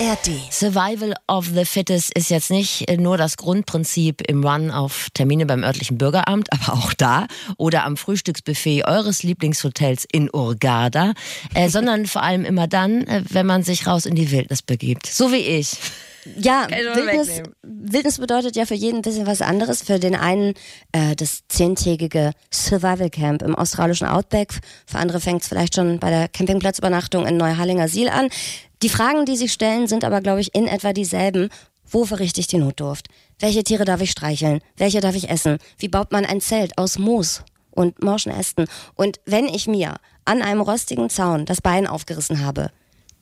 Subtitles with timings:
[0.00, 0.52] ARD.
[0.52, 5.64] Survival of the Fittest ist jetzt nicht nur das Grundprinzip im Run auf Termine beim
[5.64, 7.26] örtlichen Bürgeramt, aber auch da
[7.56, 11.14] oder am Frühstücksbuffet eures Lieblingshotels in Urgada,
[11.54, 15.06] äh, sondern vor allem immer dann, äh, wenn man sich raus in die Wildnis begibt.
[15.06, 15.76] So wie ich.
[16.36, 19.82] Ja, Wildnis, Wildnis, bedeutet ja für jeden ein bisschen was anderes.
[19.82, 20.54] Für den einen
[20.92, 24.60] äh, das zehntägige Survival Camp im australischen Outback.
[24.86, 28.28] Für andere fängt es vielleicht schon bei der Campingplatzübernachtung in Neuhallinger Siel an.
[28.82, 31.48] Die Fragen, die sich stellen, sind aber, glaube ich, in etwa dieselben.
[31.90, 33.08] Wo verrichte ich die Notdurft?
[33.40, 34.60] Welche Tiere darf ich streicheln?
[34.76, 35.58] Welche darf ich essen?
[35.78, 38.66] Wie baut man ein Zelt aus Moos und morschen Ästen?
[38.94, 42.70] Und wenn ich mir an einem rostigen Zaun das Bein aufgerissen habe,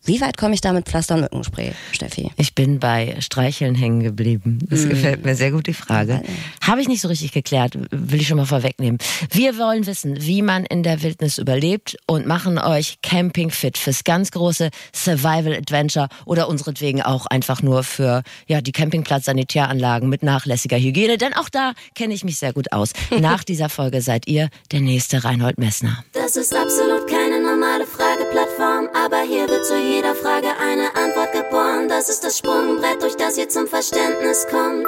[0.06, 2.30] wie weit komme ich da mit Pflaster und Mückenspray, Steffi?
[2.36, 4.60] Ich bin bei Streicheln hängen geblieben.
[4.68, 4.88] Das mm.
[4.88, 6.22] gefällt mir sehr gut, die Frage.
[6.60, 8.98] Habe ich nicht so richtig geklärt, will ich schon mal vorwegnehmen.
[9.30, 14.04] Wir wollen wissen, wie man in der Wildnis überlebt und machen euch Camping fit fürs
[14.04, 20.78] ganz große Survival Adventure oder unseretwegen auch einfach nur für ja, die Campingplatz-Sanitäranlagen mit nachlässiger
[20.78, 22.92] Hygiene, denn auch da kenne ich mich sehr gut aus.
[23.20, 26.04] Nach dieser Folge seid ihr der nächste Reinhold Messner.
[26.12, 27.42] Das ist absolut keine
[28.76, 31.88] Frageplattform, aber hier wird zu jeder Frage eine Antwort geboren.
[31.88, 34.86] Das ist das Sprungbrett, durch das ihr zum Verständnis kommt.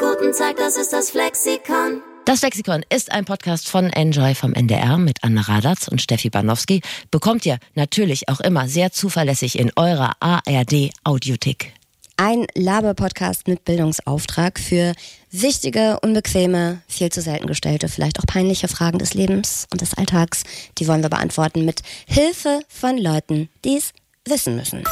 [0.00, 2.02] Guten Tag, das ist das Flexikon.
[2.24, 6.82] Das Lexikon ist ein Podcast von Enjoy vom NDR mit Anna Radatz und Steffi Banowski.
[7.10, 11.72] Bekommt ihr natürlich auch immer sehr zuverlässig in eurer ARD Audiothek.
[12.16, 14.92] Ein Laber-Podcast mit Bildungsauftrag für
[15.30, 20.44] wichtige, unbequeme, viel zu selten gestellte, vielleicht auch peinliche Fragen des Lebens und des Alltags.
[20.78, 23.92] Die wollen wir beantworten mit Hilfe von Leuten, die es
[24.26, 24.84] wissen müssen.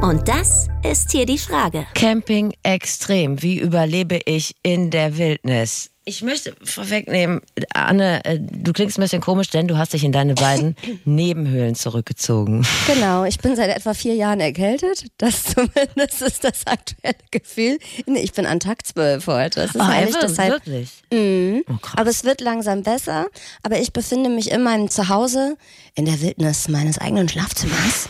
[0.00, 1.86] Und das ist hier die Frage.
[1.94, 3.42] Camping extrem.
[3.42, 5.90] Wie überlebe ich in der Wildnis?
[6.08, 7.42] Ich möchte vorwegnehmen,
[7.74, 11.74] Anne, äh, du klingst ein bisschen komisch, denn du hast dich in deine beiden Nebenhöhlen
[11.74, 12.66] zurückgezogen.
[12.86, 15.04] Genau, ich bin seit etwa vier Jahren erkältet.
[15.18, 17.78] Das zumindest ist das aktuelle Gefühl.
[18.06, 19.60] Ich bin an Tag 12 heute.
[19.60, 20.88] Das ist oh, heilig, deshalb, wirklich?
[21.12, 23.26] Mm, oh, aber es wird langsam besser.
[23.62, 25.58] Aber ich befinde mich in meinem Zuhause
[25.94, 28.08] in der Wildnis meines eigenen Schlafzimmers.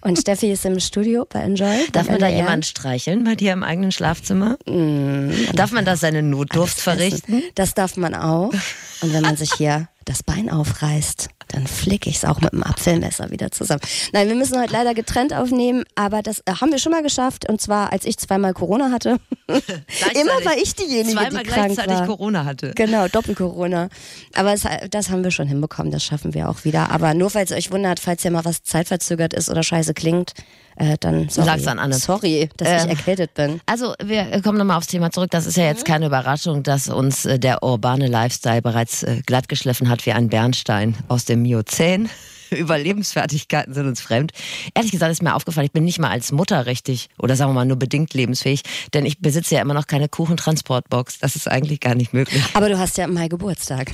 [0.00, 1.86] Und Steffi ist im Studio bei Enjoy.
[1.92, 4.58] Darf man da jemanden streicheln bei dir im eigenen Schlafzimmer?
[4.66, 7.42] Mm, darf man da seine Notdurft verrichten?
[7.54, 8.52] Das darf man auch.
[9.00, 12.62] Und wenn man sich hier das Bein aufreißt, dann flick ich es auch mit dem
[12.62, 13.80] Apfelmesser wieder zusammen.
[14.12, 17.48] Nein, wir müssen heute leider getrennt aufnehmen, aber das äh, haben wir schon mal geschafft.
[17.48, 19.18] Und zwar, als ich zweimal Corona hatte.
[19.48, 22.06] Immer war ich diejenige, zweimal die krank gleichzeitig war.
[22.06, 22.72] Corona hatte.
[22.74, 23.88] Genau, Doppel-Corona.
[24.34, 26.90] Aber es, das haben wir schon hinbekommen, das schaffen wir auch wieder.
[26.90, 30.32] Aber nur, falls ihr euch wundert, falls ja mal was zeitverzögert ist oder scheiße klingt,
[30.76, 31.46] äh, dann sorry.
[31.46, 31.94] Sag's an Anne.
[31.94, 33.60] Sorry, dass äh, ich erkältet bin.
[33.66, 35.30] Also wir kommen nochmal aufs Thema zurück.
[35.30, 35.92] Das ist ja jetzt mhm.
[35.92, 40.94] keine Überraschung, dass uns äh, der urbane Lifestyle bereits äh, glattgeschliffen hat wie ein Bernstein
[41.08, 42.08] aus dem Miozän.
[42.50, 44.32] Überlebensfertigkeiten sind uns fremd.
[44.74, 47.54] Ehrlich gesagt ist mir aufgefallen, ich bin nicht mal als Mutter richtig oder sagen wir
[47.54, 48.62] mal nur bedingt lebensfähig,
[48.94, 51.18] denn ich besitze ja immer noch keine Kuchentransportbox.
[51.18, 52.42] Das ist eigentlich gar nicht möglich.
[52.54, 53.92] Aber du hast ja im Mai Geburtstag.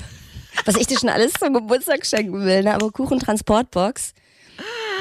[0.64, 2.74] Was ich dir schon alles zum Geburtstag schenken will, ne?
[2.74, 4.12] aber Kuchentransportbox.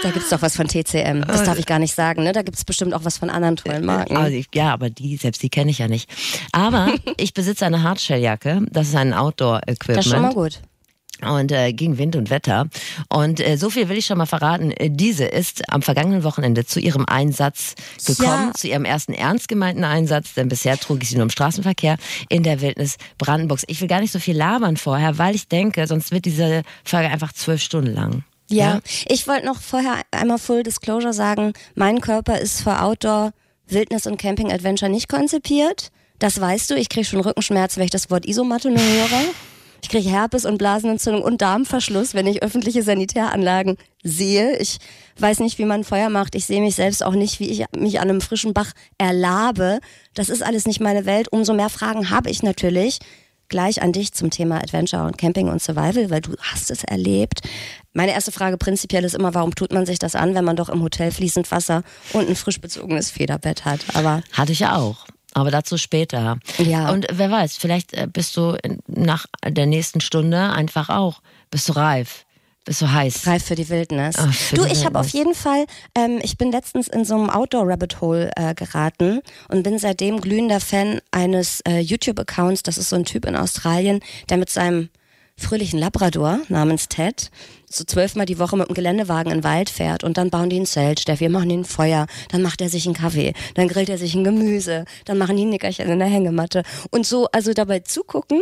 [0.03, 1.22] Da gibt es doch was von TCM.
[1.28, 2.23] Das darf ich gar nicht sagen.
[2.23, 2.31] Ne?
[2.31, 4.45] Da gibt es bestimmt auch was von anderen tollen Marken.
[4.53, 6.09] ja, aber die, selbst die kenne ich ja nicht.
[6.51, 8.66] Aber ich besitze eine Hardshelljacke.
[8.72, 9.97] Das ist ein Outdoor-Equipment.
[9.97, 10.62] Das ist schon mal gut
[11.22, 12.67] und äh, gegen Wind und Wetter.
[13.09, 14.72] Und äh, so viel will ich schon mal verraten.
[14.72, 17.75] Äh, diese ist am vergangenen Wochenende zu ihrem Einsatz
[18.06, 18.53] gekommen, ja.
[18.53, 21.97] zu ihrem ersten ernst gemeinten Einsatz, denn bisher trug ich sie nur im Straßenverkehr
[22.29, 23.63] in der Wildnis Brandenburgs.
[23.68, 27.09] Ich will gar nicht so viel labern vorher, weil ich denke, sonst wird diese Folge
[27.09, 28.23] einfach zwölf Stunden lang.
[28.51, 28.79] Ja, ja?
[29.07, 33.31] ich wollte noch vorher einmal Full Disclosure sagen, mein Körper ist für Outdoor,
[33.67, 35.91] Wildnis und Camping Adventure nicht konzipiert.
[36.19, 39.23] Das weißt du, ich kriege schon Rückenschmerzen, wenn ich das Wort Isomatte nur höre.
[39.84, 44.56] Ich kriege Herpes und Blasenentzündung und Darmverschluss, wenn ich öffentliche Sanitäranlagen sehe.
[44.57, 44.78] Ich
[45.18, 46.35] weiß nicht, wie man Feuer macht.
[46.35, 49.79] Ich sehe mich selbst auch nicht, wie ich mich an einem frischen Bach erlabe.
[50.13, 51.29] Das ist alles nicht meine Welt.
[51.31, 53.00] Umso mehr Fragen habe ich natürlich
[53.50, 57.41] gleich an dich zum Thema Adventure und Camping und Survival, weil du hast es erlebt.
[57.94, 60.69] Meine erste Frage prinzipiell ist immer, warum tut man sich das an, wenn man doch
[60.69, 61.83] im Hotel fließend Wasser
[62.13, 63.81] und ein frisch bezogenes Federbett hat?
[63.94, 65.06] Aber hatte ich ja auch.
[65.33, 66.39] Aber dazu später.
[66.57, 66.89] Ja.
[66.89, 68.57] Und wer weiß, vielleicht äh, bist du
[68.88, 72.25] nach der nächsten Stunde einfach auch, bist du reif.
[72.63, 73.25] Bist du heiß?
[73.25, 74.16] Reif für die Wildnis.
[74.19, 77.16] Ach, für du, die ich habe auf jeden Fall, ähm, ich bin letztens in so
[77.16, 82.62] einem Outdoor-Rabbit-Hole äh, geraten und bin seitdem glühender Fan eines äh, YouTube-Accounts.
[82.62, 84.00] Das ist so ein Typ in Australien,
[84.30, 84.89] der mit seinem
[85.42, 87.30] fröhlichen Labrador namens Ted
[87.74, 90.60] so zwölfmal die Woche mit dem Geländewagen in den Wald fährt und dann bauen die
[90.60, 93.90] ein Zelt, Steffi, machen die ein Feuer, dann macht er sich einen Kaffee, dann grillt
[93.90, 96.64] er sich ein Gemüse, dann machen die ein Nickerchen in der Hängematte.
[96.90, 98.42] Und so, also dabei zugucken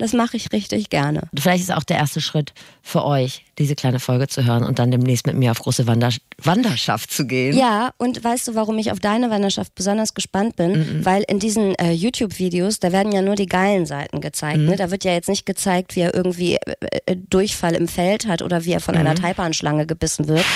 [0.00, 1.28] Das mache ich richtig gerne.
[1.38, 4.90] Vielleicht ist auch der erste Schritt für euch, diese kleine Folge zu hören und dann
[4.90, 6.08] demnächst mit mir auf große Wander
[6.42, 7.54] Wanderschaft zu gehen.
[7.54, 10.70] Ja, und weißt du, warum ich auf deine Wanderschaft besonders gespannt bin?
[10.70, 11.04] Mhm.
[11.04, 14.60] Weil in diesen äh, YouTube-Videos, da werden ja nur die geilen Seiten gezeigt.
[14.60, 14.70] Mhm.
[14.70, 14.76] Ne?
[14.76, 18.40] Da wird ja jetzt nicht gezeigt, wie er irgendwie äh, äh Durchfall im Feld hat
[18.40, 19.02] oder wie er von mhm.
[19.02, 20.46] einer Taipan-Schlange gebissen wird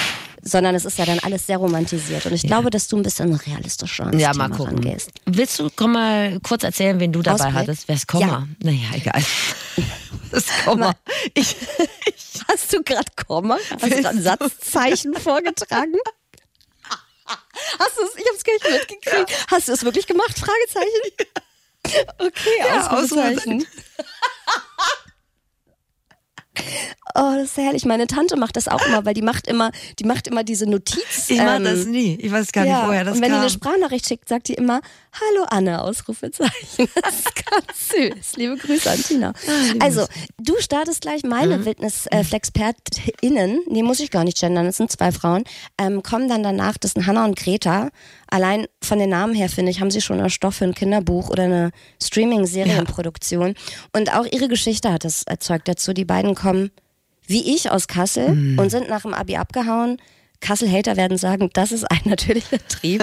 [0.44, 2.26] sondern es ist ja dann alles sehr romantisiert.
[2.26, 2.49] Und ich ja.
[2.49, 4.79] glaube, dass du ein bisschen realistischer an ja, mal gucken.
[4.79, 5.11] Rangehst.
[5.26, 7.55] Willst du komm mal kurz erzählen, wen du dabei Ausblick?
[7.55, 7.88] hattest?
[7.88, 8.26] Wer ist Komma?
[8.26, 8.49] Ja.
[8.62, 9.23] Naja, egal.
[10.31, 10.96] Das Komma.
[11.35, 11.55] Ich,
[12.06, 13.56] ich, Hast du gerade Komma?
[13.70, 15.94] Hast du gerade ein Satzzeichen vorgetragen?
[17.79, 18.17] Hast du es?
[18.17, 19.31] Ich habe es gar nicht mitgekriegt.
[19.31, 19.37] Ja.
[19.49, 20.37] Hast du es wirklich gemacht?
[20.37, 21.31] Fragezeichen.
[22.19, 23.67] Okay, ja, Ausrufezeichen.
[27.14, 27.84] Oh, das ist herrlich.
[27.84, 31.28] Meine Tante macht das auch immer, weil die macht immer, die macht immer diese Notiz.
[31.28, 32.19] Ich ähm, das nie.
[32.20, 32.88] Ich weiß gar nicht, ja.
[32.88, 33.40] woher das Und wenn kam.
[33.40, 34.81] die eine Sprachnachricht schickt, sagt die immer,
[35.12, 36.88] Hallo Anne, Ausrufezeichen.
[37.05, 38.37] Das ist ganz süß.
[38.37, 39.32] Liebe Grüße an Tina.
[39.46, 40.06] Ah, also,
[40.38, 41.66] du startest gleich meine mhm.
[41.66, 43.60] Wildnis-FlexpertInnen.
[43.69, 45.44] Nee, muss ich gar nicht gendern, das sind zwei Frauen.
[45.78, 47.90] Ähm, kommen dann danach, das sind Hannah und Greta.
[48.28, 51.30] Allein von den Namen her, finde ich, haben sie schon einen Stoff für ein Kinderbuch
[51.30, 51.70] oder eine
[52.02, 53.48] Streaming-Serienproduktion.
[53.48, 53.54] Ja.
[53.92, 55.92] Und auch ihre Geschichte hat es erzeugt dazu.
[55.92, 56.70] Die beiden kommen
[57.26, 58.58] wie ich aus Kassel mhm.
[58.58, 59.98] und sind nach dem Abi abgehauen.
[60.40, 63.02] Kassel-Hater werden sagen, das ist ein natürlicher Trieb.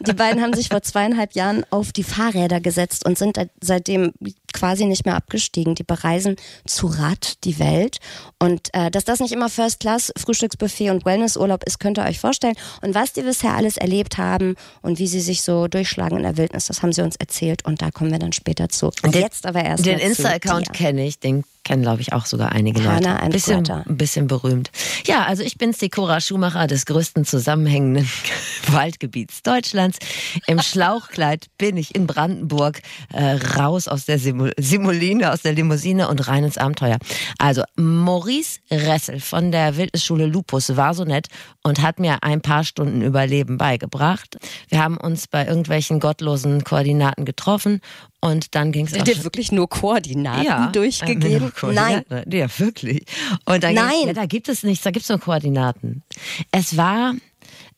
[0.00, 4.12] Die beiden haben sich vor zweieinhalb Jahren auf die Fahrräder gesetzt und sind seitdem
[4.56, 5.74] quasi nicht mehr abgestiegen.
[5.74, 6.36] Die bereisen
[6.66, 7.98] zu Rad die Welt.
[8.38, 12.18] Und äh, dass das nicht immer First Class, Frühstücksbuffet und Wellnessurlaub ist, könnt ihr euch
[12.18, 12.56] vorstellen.
[12.80, 16.36] Und was die bisher alles erlebt haben und wie sie sich so durchschlagen in der
[16.36, 18.86] Wildnis, das haben sie uns erzählt und da kommen wir dann später zu.
[19.02, 22.52] Und den, jetzt aber erst Den Insta-Account kenne ich, den kennen, glaube ich, auch sogar
[22.52, 23.20] einige Leute.
[23.20, 24.70] Ein bisschen, ein bisschen berühmt.
[25.04, 28.08] Ja, also ich bin Sikora Schumacher des größten zusammenhängenden
[28.68, 29.98] Waldgebiets Deutschlands.
[30.46, 32.80] Im Schlauchkleid bin ich in Brandenburg
[33.12, 36.98] äh, raus aus der Simul Simuline, aus der Limousine und rein ins Abenteuer.
[37.38, 41.28] Also Maurice Ressel von der Wildnisschule Lupus war so nett
[41.62, 44.38] und hat mir ein paar Stunden Überleben beigebracht.
[44.68, 47.80] Wir haben uns bei irgendwelchen gottlosen Koordinaten getroffen
[48.20, 49.04] und dann ging es auch.
[49.04, 51.52] Dir wirklich nur Koordinaten ja, durchgegeben?
[51.60, 52.04] Koordinaten.
[52.08, 52.24] Nein.
[52.30, 53.04] Ja, wirklich.
[53.44, 54.06] Und dann Nein.
[54.06, 56.02] Ja, da gibt es nichts, da gibt es nur Koordinaten.
[56.50, 57.14] Es war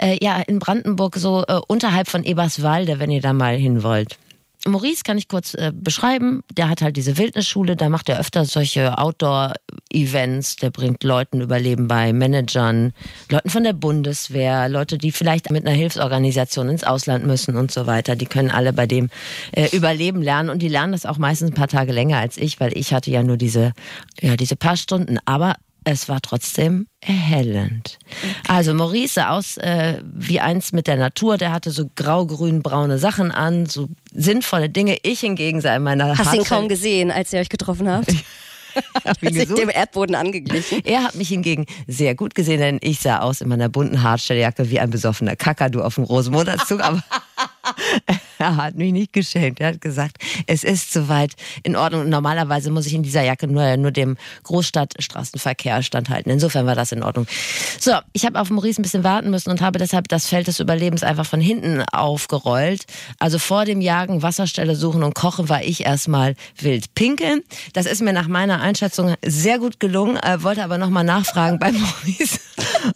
[0.00, 4.19] äh, ja in Brandenburg so äh, unterhalb von Eberswalde, wenn ihr da mal hin wollt.
[4.67, 6.43] Maurice kann ich kurz äh, beschreiben.
[6.53, 10.57] Der hat halt diese Wildnisschule, da macht er öfter solche Outdoor-Events.
[10.57, 12.93] Der bringt Leuten Überleben bei, Managern,
[13.31, 17.87] Leuten von der Bundeswehr, Leute, die vielleicht mit einer Hilfsorganisation ins Ausland müssen und so
[17.87, 18.17] weiter.
[18.17, 19.11] Die können alle bei dem
[19.53, 22.59] äh, Überleben lernen und die lernen das auch meistens ein paar Tage länger als ich,
[22.59, 23.73] weil ich hatte ja nur diese,
[24.21, 25.19] ja, diese paar Stunden.
[25.25, 25.55] Aber
[25.90, 27.99] es war trotzdem erhellend.
[28.05, 28.35] Okay.
[28.46, 31.38] Also Maurice sah aus äh, wie eins mit der Natur.
[31.38, 34.99] Der hatte so grau-grün-braune Sachen an, so sinnvolle Dinge.
[35.02, 38.12] Ich hingegen sah in meiner Hast du ihn kaum gesehen, als ihr euch getroffen habt?
[39.05, 40.82] Hat sich dem Erdboden angeglichen.
[40.85, 44.70] Er hat mich hingegen sehr gut gesehen, denn ich sah aus in meiner bunten Hartstelljacke
[44.70, 46.81] wie ein besoffener Kakadu auf dem Rosenmontagszug.
[46.81, 47.02] Aber
[48.56, 49.61] er hat mich nicht geschämt.
[49.61, 51.32] Er hat gesagt, es ist soweit
[51.62, 52.08] in Ordnung.
[52.08, 56.31] normalerweise muss ich in dieser Jacke nur, nur dem Großstadtstraßenverkehr standhalten.
[56.31, 57.26] Insofern war das in Ordnung.
[57.81, 60.61] So, ich habe auf Maurice ein bisschen warten müssen und habe deshalb das Feld des
[60.61, 62.85] Überlebens einfach von hinten aufgerollt.
[63.19, 67.43] Also vor dem Jagen, Wasserstelle suchen und kochen war ich erstmal wild pinkeln.
[67.73, 70.17] Das ist mir nach meiner Einschätzung sehr gut gelungen.
[70.17, 72.38] Äh, wollte aber nochmal nachfragen bei Maurice,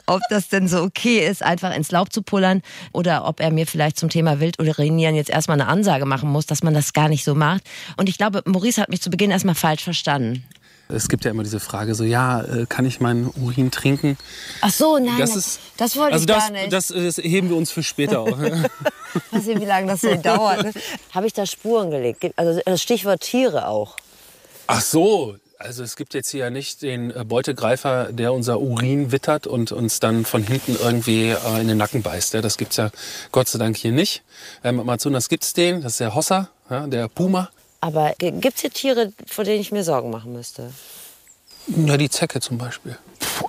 [0.06, 3.66] ob das denn so okay ist, einfach ins Laub zu pullern oder ob er mir
[3.66, 7.08] vielleicht zum Thema Wild urinieren jetzt erstmal eine Ansage machen muss, dass man das gar
[7.08, 7.62] nicht so macht.
[7.96, 10.44] Und ich glaube, Maurice hat mich zu Beginn erstmal falsch verstanden.
[10.88, 14.18] Es gibt ja immer diese Frage so, ja, äh, kann ich meinen Urin trinken?
[14.60, 16.72] Ach so, nein, das, ist, das wollte also ich das, gar nicht.
[16.72, 18.38] Das, das, heben wir uns für später auf.
[19.30, 20.64] Weiß nicht, wie lange das so dauert.
[20.64, 20.72] Ne?
[21.12, 22.32] Habe ich da Spuren gelegt?
[22.36, 23.96] Also das Stichwort Tiere auch.
[24.66, 29.46] Ach so, also es gibt jetzt hier nicht den äh, Beutegreifer, der unser Urin wittert
[29.46, 32.34] und uns dann von hinten irgendwie äh, in den Nacken beißt.
[32.34, 32.90] Das gibt es ja
[33.30, 34.22] Gott sei Dank hier nicht.
[34.64, 37.50] Ähm, Amazonas es den, das ist der Hossa, der Puma.
[37.80, 40.72] Aber gibt es hier Tiere, vor denen ich mir Sorgen machen müsste?
[41.66, 42.96] Ja, die Zecke zum Beispiel.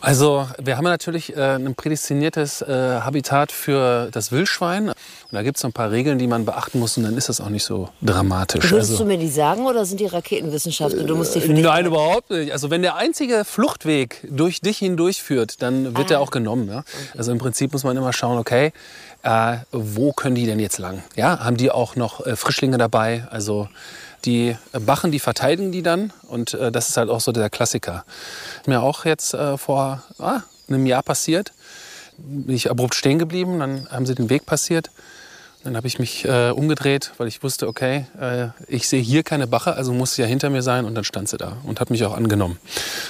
[0.03, 4.89] Also wir haben natürlich äh, ein prädestiniertes äh, Habitat für das Wildschwein.
[4.89, 4.95] Und
[5.31, 7.47] da gibt es ein paar Regeln, die man beachten muss und dann ist das auch
[7.47, 8.69] nicht so dramatisch.
[8.69, 11.07] Würdest also, du mir die sagen oder sind die Raketenwissenschaften?
[11.07, 12.51] Du musst die für dich Nein, überhaupt nicht.
[12.51, 16.03] Also wenn der einzige Fluchtweg durch dich hindurch führt, dann wird ah.
[16.03, 16.67] der auch genommen.
[16.67, 16.83] Ja?
[17.17, 18.73] Also im Prinzip muss man immer schauen, okay,
[19.23, 21.01] äh, wo können die denn jetzt lang?
[21.15, 23.25] Ja, haben die auch noch äh, Frischlinge dabei?
[23.31, 23.69] Also
[24.25, 28.05] die Bachen, die verteidigen die dann und äh, das ist halt auch so der Klassiker.
[28.65, 31.53] Mir auch jetzt äh, vor ah, einem Jahr passiert,
[32.17, 34.89] bin ich abrupt stehen geblieben, dann haben sie den Weg passiert.
[35.63, 39.47] Dann habe ich mich äh, umgedreht, weil ich wusste, okay, äh, ich sehe hier keine
[39.47, 40.83] Bache, also muss sie ja hinter mir sein.
[40.83, 42.59] Und dann stand sie da und hat mich auch angenommen.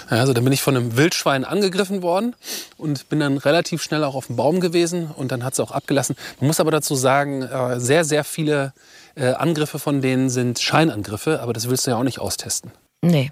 [0.08, 2.36] Also dann bin ich von einem Wildschwein angegriffen worden
[2.78, 5.08] und bin dann relativ schnell auch auf dem Baum gewesen.
[5.08, 6.16] Und dann hat sie auch abgelassen.
[6.40, 8.72] Man muss aber dazu sagen, äh, sehr, sehr viele
[9.16, 11.42] äh, Angriffe von denen sind Scheinangriffe.
[11.42, 12.72] Aber das willst du ja auch nicht austesten.
[13.02, 13.32] Nee.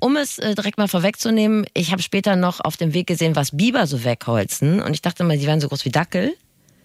[0.00, 3.56] Um es äh, direkt mal vorwegzunehmen, ich habe später noch auf dem Weg gesehen, was
[3.56, 4.80] Biber so wegholzen.
[4.80, 6.34] Und ich dachte mal, die wären so groß wie Dackel.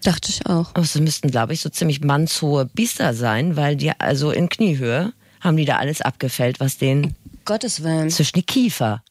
[0.02, 0.70] Dachte ich auch.
[0.74, 5.12] Aber es müssten, glaube ich, so ziemlich mannshohe Biester sein, weil die also in Kniehöhe
[5.40, 8.10] haben die da alles abgefällt, was denen Gottes Willen.
[8.10, 9.02] zwischen die Kiefer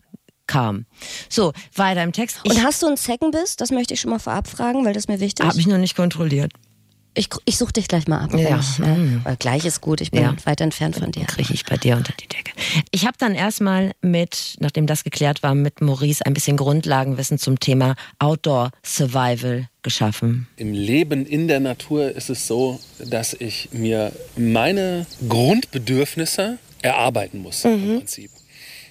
[0.45, 0.85] kam.
[1.29, 2.39] So, weiter im Text.
[2.43, 3.55] Ich Und hast du einen Zeckenbiss?
[3.55, 5.57] Das möchte ich schon mal vorab fragen, weil das mir wichtig habe ist.
[5.57, 6.51] mich noch nicht kontrolliert.
[7.15, 8.33] Ich, ich suche dich gleich mal ab.
[8.33, 8.59] Ja.
[8.59, 10.35] Ich, äh, weil gleich ist gut, ich bin Ja.
[10.45, 11.25] weit entfernt von dir.
[11.25, 12.51] kriege ich bei dir unter die Decke.
[12.91, 17.59] Ich habe dann erstmal mit, nachdem das geklärt war, mit Maurice ein bisschen Grundlagenwissen zum
[17.59, 20.47] Thema Outdoor Survival geschaffen.
[20.57, 27.63] Im Leben in der Natur ist es so, dass ich mir meine Grundbedürfnisse erarbeiten muss
[27.65, 28.31] im Prinzip.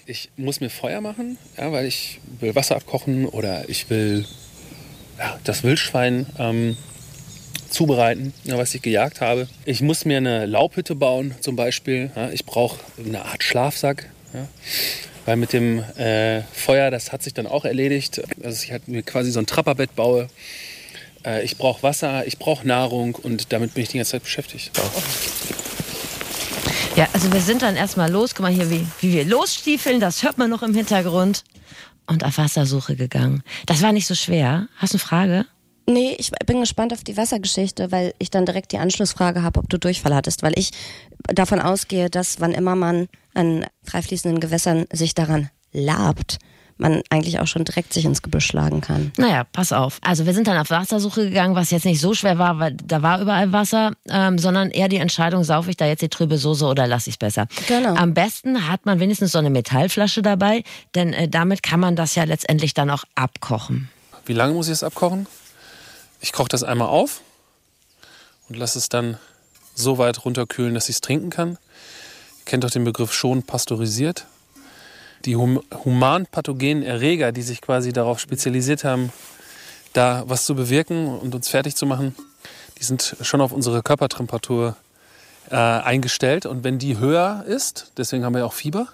[0.07, 4.26] Ich muss mir Feuer machen, ja, weil ich will Wasser abkochen oder ich will
[5.19, 6.76] ja, das Wildschwein ähm,
[7.73, 9.49] zubereiten, was ich gejagt habe.
[9.64, 12.11] Ich muss mir eine Laubhütte bauen zum Beispiel.
[12.33, 14.09] Ich brauche eine Art Schlafsack.
[15.25, 18.23] Weil mit dem äh, Feuer, das hat sich dann auch erledigt.
[18.43, 20.29] Also ich halt mir quasi so ein Trapperbett baue.
[21.25, 24.73] Äh, ich brauche Wasser, ich brauche Nahrung und damit bin ich die ganze Zeit beschäftigt.
[26.97, 28.35] Ja, also wir sind dann erstmal los.
[28.35, 31.45] Guck mal hier, wie, wie wir losstiefeln, das hört man noch im Hintergrund.
[32.07, 33.45] Und auf Wassersuche gegangen.
[33.67, 34.67] Das war nicht so schwer.
[34.76, 35.47] Hast du eine Frage?
[35.87, 39.69] Nee, ich bin gespannt auf die Wassergeschichte, weil ich dann direkt die Anschlussfrage habe, ob
[39.69, 40.71] du Durchfall hattest, weil ich
[41.25, 46.39] davon ausgehe, dass wann immer man an freifließenden Gewässern sich daran labt,
[46.79, 49.12] man eigentlich auch schon direkt sich ins Gebüsch schlagen kann.
[49.17, 49.99] Naja, pass auf.
[50.03, 53.03] Also wir sind dann auf Wassersuche gegangen, was jetzt nicht so schwer war, weil da
[53.03, 56.67] war überall Wasser, ähm, sondern eher die Entscheidung, saufe ich da jetzt die trübe Soße
[56.67, 57.47] oder lasse ich es besser.
[57.69, 57.95] Genau.
[57.95, 62.15] Am besten hat man wenigstens so eine Metallflasche dabei, denn äh, damit kann man das
[62.15, 63.89] ja letztendlich dann auch abkochen.
[64.27, 65.27] Wie lange muss ich es abkochen?
[66.23, 67.21] Ich koche das einmal auf
[68.49, 69.19] und lasse es dann
[69.75, 71.59] so weit runterkühlen, dass ich es trinken kann.
[72.38, 74.26] Ihr kennt doch den Begriff schon pasteurisiert.
[75.25, 79.12] Die hum human-pathogenen Erreger, die sich quasi darauf spezialisiert haben,
[79.95, 82.14] da was zu bewirken und uns fertig zu machen,
[82.79, 84.76] die sind schon auf unsere Körpertemperatur
[85.50, 86.47] äh, eingestellt.
[86.47, 88.87] Und wenn die höher ist, deswegen haben wir auch Fieber,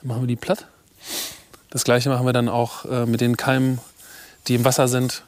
[0.00, 0.66] dann machen wir die platt.
[1.68, 3.80] Das gleiche machen wir dann auch äh, mit den Keimen,
[4.48, 5.24] die im Wasser sind,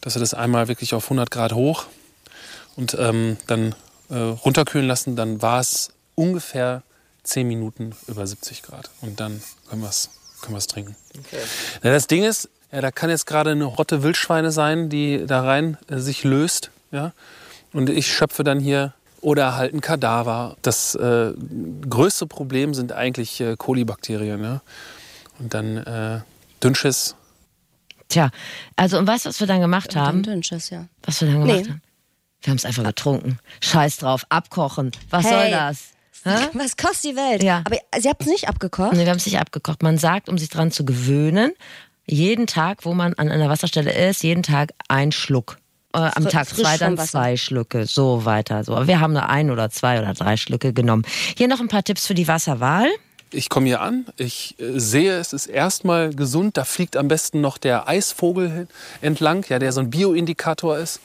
[0.00, 1.86] dass wir das einmal wirklich auf 100 Grad hoch
[2.76, 3.74] und ähm, dann
[4.10, 5.16] äh, runterkühlen lassen.
[5.16, 6.82] Dann war es ungefähr
[7.24, 10.96] 10 Minuten über 70 Grad und dann können wir es können wir's trinken.
[11.82, 15.42] Ja, das Ding ist, ja, da kann jetzt gerade eine Rotte Wildschweine sein, die da
[15.42, 16.70] rein äh, sich löst.
[16.90, 17.12] Ja?
[17.72, 20.56] Und ich schöpfe dann hier oder halt ein Kadaver.
[20.62, 21.32] Das äh,
[21.88, 24.42] größte Problem sind eigentlich äh, Kolibakterien.
[24.42, 24.60] Ja?
[25.38, 26.20] Und dann äh,
[26.62, 27.14] Dünnschiss.
[28.08, 28.30] Tja,
[28.76, 30.22] also und weißt du, was wir dann gemacht haben?
[30.22, 30.86] Dünnschiss, ja.
[31.02, 31.68] Was wir dann gemacht Nee.
[31.70, 31.82] haben?
[32.42, 33.38] Wir haben es einfach getrunken.
[33.60, 34.92] Scheiß drauf, abkochen.
[35.10, 35.32] Was Hey.
[35.32, 35.88] soll das?
[36.24, 36.48] Hä?
[36.54, 37.42] Was kostet die Welt?
[37.42, 37.62] Ja.
[37.64, 38.92] Aber sie habt es nicht abgekocht?
[38.92, 39.82] Nee, wir haben es nicht abgekocht.
[39.82, 41.52] Man sagt, um sich dran zu gewöhnen,
[42.06, 45.58] jeden Tag, wo man an einer Wasserstelle ist, jeden Tag ein Schluck.
[45.94, 48.62] Äh, am Tag zwei dann zwei Schlücke, so weiter.
[48.64, 48.74] So.
[48.76, 51.04] Aber wir haben nur ein oder zwei oder drei Schlücke genommen.
[51.36, 52.88] Hier noch ein paar Tipps für die Wasserwahl.
[53.30, 56.56] Ich komme hier an, ich äh, sehe, es ist erstmal gesund.
[56.56, 58.68] Da fliegt am besten noch der Eisvogel
[59.00, 61.00] entlang, ja, der so ein Bioindikator ist.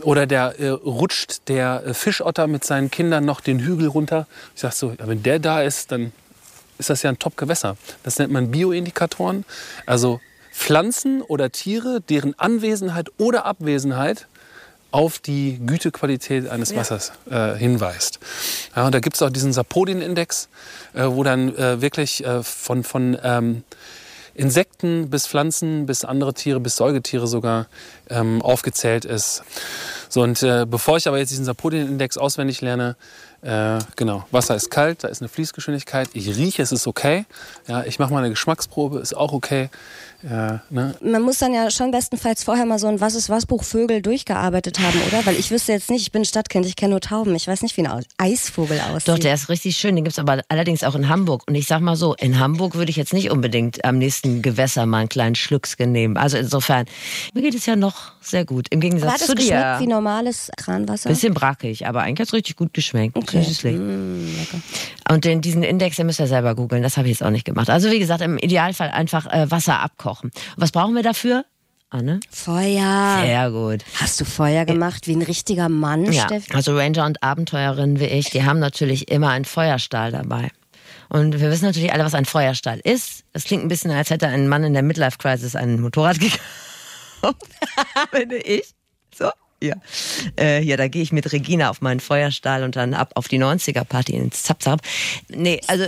[0.00, 4.26] Oder der äh, rutscht der äh, Fischotter mit seinen Kindern noch den Hügel runter.
[4.54, 6.12] Ich sage so, ja, wenn der da ist, dann
[6.78, 7.76] ist das ja ein Top-Gewässer.
[8.02, 9.44] Das nennt man Bioindikatoren.
[9.84, 10.20] Also
[10.52, 14.26] Pflanzen oder Tiere, deren Anwesenheit oder Abwesenheit
[14.92, 18.20] auf die Gütequalität eines Wassers äh, hinweist.
[18.76, 20.48] Ja, und da gibt es auch diesen Sapodin-Index,
[20.94, 23.64] äh, wo dann äh, wirklich äh, von, von ähm,
[24.34, 27.66] Insekten bis Pflanzen bis andere Tiere, bis Säugetiere sogar
[28.08, 29.42] ähm, aufgezählt ist.
[30.08, 32.96] So, und äh, bevor ich aber jetzt diesen Sapodin-Index auswendig lerne,
[33.42, 37.24] äh, genau, Wasser ist kalt, da ist eine Fließgeschwindigkeit, ich rieche, es ist okay.
[37.66, 39.68] Ja, ich mache mal eine Geschmacksprobe, ist auch okay.
[40.28, 40.94] Ja, ne?
[41.02, 44.02] Man muss dann ja schon bestenfalls vorher mal so ein Was ist was Buch Vögel
[44.02, 45.26] durchgearbeitet haben, oder?
[45.26, 47.34] Weil ich wüsste jetzt nicht, ich bin Stadtkind, ich kenne nur Tauben.
[47.34, 49.08] Ich weiß nicht, wie ein Eisvogel aussieht.
[49.08, 49.96] Doch, der ist richtig schön.
[49.96, 51.42] Den gibt's aber allerdings auch in Hamburg.
[51.48, 54.86] Und ich sag mal so, in Hamburg würde ich jetzt nicht unbedingt am nächsten Gewässer
[54.86, 56.16] mal einen kleinen Schlückschen nehmen.
[56.16, 56.86] Also insofern,
[57.34, 58.68] mir geht es ja noch sehr gut.
[58.70, 59.90] Im Aber Gegensatz hat es zu geschmeckt wie dir.
[59.90, 61.08] normales Kranwasser?
[61.08, 63.16] Bisschen brackig, aber eigentlich hat's richtig gut geschmeckt.
[63.16, 63.42] Okay.
[63.42, 63.76] Süßlich.
[63.76, 64.28] Mm.
[65.10, 66.82] Und den, diesen Index, den müsst ihr selber googeln.
[66.82, 67.68] Das habe ich jetzt auch nicht gemacht.
[67.68, 70.11] Also wie gesagt, im Idealfall einfach äh, Wasser abkochen.
[70.22, 71.44] Und was brauchen wir dafür?
[71.90, 72.20] Anne?
[72.30, 73.20] Feuer.
[73.22, 73.84] Sehr gut.
[74.00, 76.54] Hast du Feuer gemacht wie ein richtiger Mann, Ja, Steffi?
[76.54, 80.50] also Ranger und Abenteuerinnen wie ich, die haben natürlich immer einen Feuerstahl dabei.
[81.10, 83.24] Und wir wissen natürlich alle, was ein Feuerstahl ist.
[83.34, 86.40] Das klingt ein bisschen, als hätte ein Mann in der Midlife-Crisis ein Motorrad gekauft.
[88.10, 88.72] Finde ich.
[89.62, 89.76] Ja.
[90.38, 93.38] Äh, ja, da gehe ich mit Regina auf meinen Feuerstahl und dann ab auf die
[93.38, 94.80] 90er-Party ins Zapzap.
[95.28, 95.84] Nee, also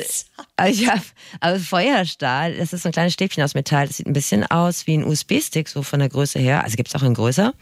[0.67, 1.03] ich hab,
[1.41, 3.87] also Feuerstahl, das ist so ein kleines Stäbchen aus Metall.
[3.87, 6.63] Das sieht ein bisschen aus wie ein USB-Stick, so von der Größe her.
[6.63, 7.53] Also gibt's auch in größer.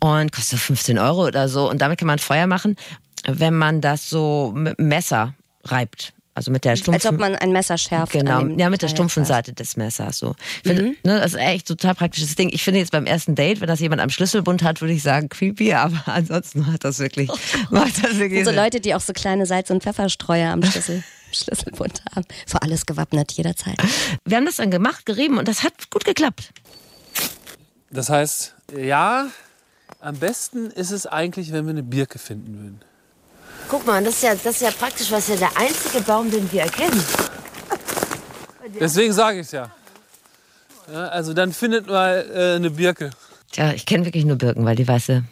[0.00, 1.70] Und kostet so 15 Euro oder so.
[1.70, 2.76] Und damit kann man Feuer machen,
[3.26, 6.12] wenn man das so mit Messer reibt.
[6.40, 6.94] Also mit der stumpfen...
[6.94, 8.14] Als ob man ein Messer schärft.
[8.14, 9.26] Genau, ja, mit der stumpfen.
[9.26, 10.16] Seite des Messers.
[10.16, 10.34] So.
[10.62, 12.48] Ich Finde, ne, das ist echt total praktisches Ding.
[12.50, 15.28] Ich finde jetzt beim ersten Date, wenn das jemand am Schlüsselbund hat, würde ich sagen
[15.28, 17.28] creepy, aber ansonsten macht das wirklich,
[17.70, 18.52] macht das wirklich So.
[18.52, 22.24] Leute, die auch so kleine Salz- und Pfefferstreuer am Schlüssel, Schlüsselbund haben.
[22.46, 23.76] Für alles gewappnet, jederzeit.
[24.24, 26.54] Wir haben das dann gemacht, gerieben und das hat gut geklappt.
[27.90, 29.26] Das heißt, ja,
[30.00, 32.80] am besten ist es eigentlich, wenn wir eine Birke finden würden.
[33.68, 36.50] Guck mal, das ist ja, das ist ja praktisch, was ja der einzige Baum, den
[36.50, 37.04] wir erkennen.
[38.78, 39.70] Deswegen sage ich es ja.
[40.92, 41.08] ja.
[41.08, 43.10] Also dann findet mal äh, eine Birke.
[43.52, 45.24] Tja, ich kenne wirklich nur Birken, weil die weiße.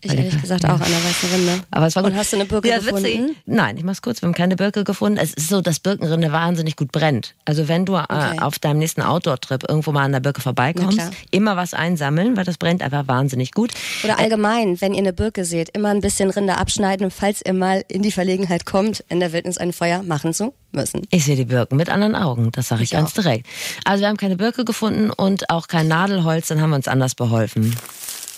[0.00, 1.64] Ich ehrlich gesagt auch an der weißen Rinde.
[1.72, 2.12] Aber es war gut.
[2.12, 3.14] Und hast du eine Birke ja, witzig.
[3.16, 3.36] gefunden?
[3.46, 4.22] Nein, ich mach's kurz.
[4.22, 5.18] Wir haben keine Birke gefunden.
[5.18, 7.34] Es ist so, dass Birkenrinde wahnsinnig gut brennt.
[7.44, 8.36] Also wenn du Okay.
[8.36, 11.00] äh, auf deinem nächsten Outdoor-Trip irgendwo mal an der Birke vorbeikommst,
[11.32, 13.72] immer was einsammeln, weil das brennt einfach wahnsinnig gut.
[14.04, 17.82] Oder allgemein, wenn ihr eine Birke seht, immer ein bisschen Rinde abschneiden, falls ihr mal
[17.88, 21.02] in die Verlegenheit kommt, in der Wildnis ein Feuer machen zu müssen.
[21.10, 23.14] Ich sehe die Birken mit anderen Augen, das sage ich, Ich ganz auch.
[23.22, 23.46] direkt.
[23.84, 27.14] Also wir haben keine Birke gefunden und auch kein Nadelholz, dann haben wir uns anders
[27.16, 27.74] beholfen.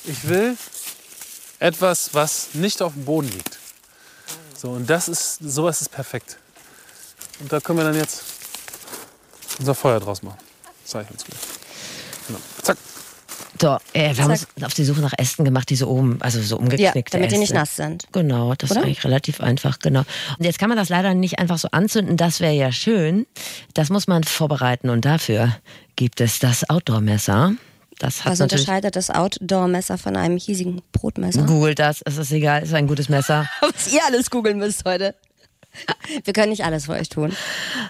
[0.06, 0.56] Ich will
[1.60, 3.58] etwas, was nicht auf dem Boden liegt.
[4.56, 6.36] So, und das ist, sowas ist perfekt.
[7.40, 8.24] Und da können wir dann jetzt
[9.58, 10.38] unser Feuer draus machen.
[10.82, 11.40] Das zeige ich uns gleich.
[12.26, 12.38] Genau.
[12.62, 12.76] Zack.
[13.60, 16.40] So, äh, wir haben uns auf die Suche nach Ästen gemacht, die so oben, also
[16.40, 17.54] so Ja, umgeknickte damit die nicht Äste.
[17.54, 18.06] nass sind.
[18.12, 18.80] Genau, das Oder?
[18.80, 20.00] ist eigentlich relativ einfach, genau.
[20.38, 23.26] Und jetzt kann man das leider nicht einfach so anzünden, das wäre ja schön.
[23.74, 25.54] Das muss man vorbereiten und dafür
[25.96, 27.52] gibt es das Outdoor-Messer.
[28.00, 31.42] Das hat Was unterscheidet das Outdoor-Messer von einem hiesigen Brotmesser?
[31.42, 33.46] Google das, es ist egal, es ist ein gutes Messer.
[33.60, 35.14] Was ihr alles googeln müsst heute.
[36.24, 37.36] Wir können nicht alles für euch tun.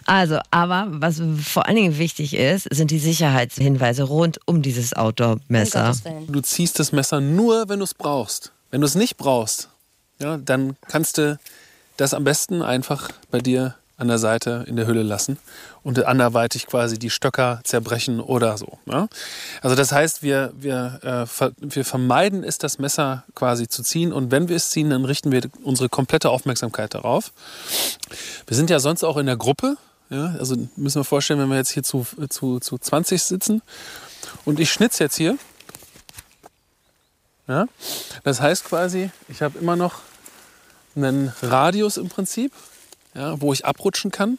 [0.05, 5.94] Also, aber was vor allen Dingen wichtig ist, sind die Sicherheitshinweise rund um dieses Outdoor-Messer.
[6.29, 8.53] Du ziehst das Messer nur, wenn du es brauchst.
[8.70, 9.70] Wenn du es nicht brauchst,
[10.18, 11.38] ja, dann kannst du
[11.96, 15.38] das am besten einfach bei dir an der Seite in der Hülle lassen
[15.82, 18.78] und anderweitig quasi die Stöcker zerbrechen oder so.
[18.86, 19.08] Ja?
[19.60, 24.30] Also das heißt, wir, wir, äh, wir vermeiden es, das Messer quasi zu ziehen und
[24.30, 27.32] wenn wir es ziehen, dann richten wir unsere komplette Aufmerksamkeit darauf.
[28.46, 29.76] Wir sind ja sonst auch in der Gruppe.
[30.08, 30.34] Ja?
[30.38, 33.60] Also müssen wir vorstellen, wenn wir jetzt hier zu, zu, zu 20 sitzen
[34.46, 35.36] und ich schnitze jetzt hier,
[37.48, 37.66] ja?
[38.22, 40.02] Das heißt quasi, ich habe immer noch
[40.94, 42.52] einen Radius im Prinzip,
[43.14, 44.38] ja, wo ich abrutschen kann.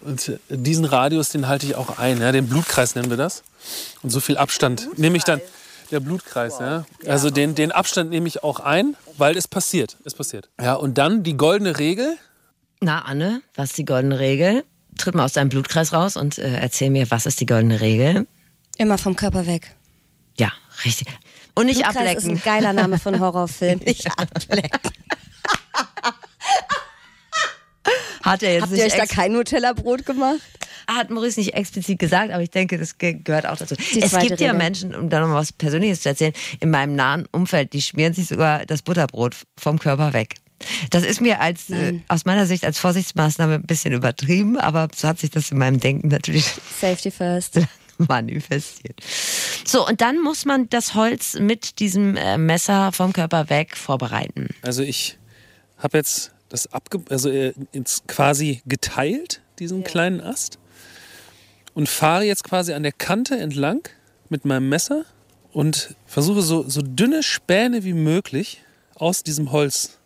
[0.00, 2.20] Und diesen Radius, den halte ich auch ein.
[2.20, 2.32] Ja?
[2.32, 3.42] Den Blutkreis nennen wir das.
[4.02, 5.40] Und so viel Abstand nehme ich dann.
[5.90, 6.84] Der Blutkreis, ja.
[7.06, 9.96] Also den, den Abstand nehme ich auch ein, weil es passiert.
[10.04, 10.50] Es passiert.
[10.60, 12.16] Ja, und dann die goldene Regel.
[12.80, 14.64] Na, Anne, was ist die goldene Regel?
[14.98, 18.26] Tritt mal aus deinem Blutkreis raus und äh, erzähl mir, was ist die goldene Regel?
[18.76, 19.74] Immer vom Körper weg.
[20.36, 20.52] Ja,
[20.84, 21.08] richtig.
[21.54, 22.30] Und nicht Blutkreis ist ablecken.
[22.32, 23.80] ein geiler Name von Horrorfilm.
[23.80, 24.78] Nicht ablecken.
[28.28, 30.40] Hat er jetzt Habt nicht ihr euch da kein Nutella-Brot gemacht?
[30.86, 33.74] hat Maurice nicht explizit gesagt, aber ich denke, das ge- gehört auch dazu.
[33.74, 34.54] Die es gibt ja Regel.
[34.54, 38.14] Menschen, um da noch mal was Persönliches zu erzählen, in meinem nahen Umfeld, die schmieren
[38.14, 40.36] sich sogar das Butterbrot vom Körper weg.
[40.90, 45.08] Das ist mir als äh, aus meiner Sicht als Vorsichtsmaßnahme ein bisschen übertrieben, aber so
[45.08, 46.46] hat sich das in meinem Denken natürlich
[46.80, 47.60] Safety first.
[47.98, 48.98] manifestiert.
[49.66, 54.48] So, und dann muss man das Holz mit diesem äh, Messer vom Körper weg vorbereiten.
[54.62, 55.18] Also ich
[55.78, 60.58] habe jetzt das abge also äh, ins quasi geteilt, diesen kleinen Ast.
[61.74, 63.82] Und fahre jetzt quasi an der Kante entlang
[64.28, 65.04] mit meinem Messer
[65.52, 68.62] und versuche so, so dünne Späne wie möglich
[68.94, 69.98] aus diesem Holz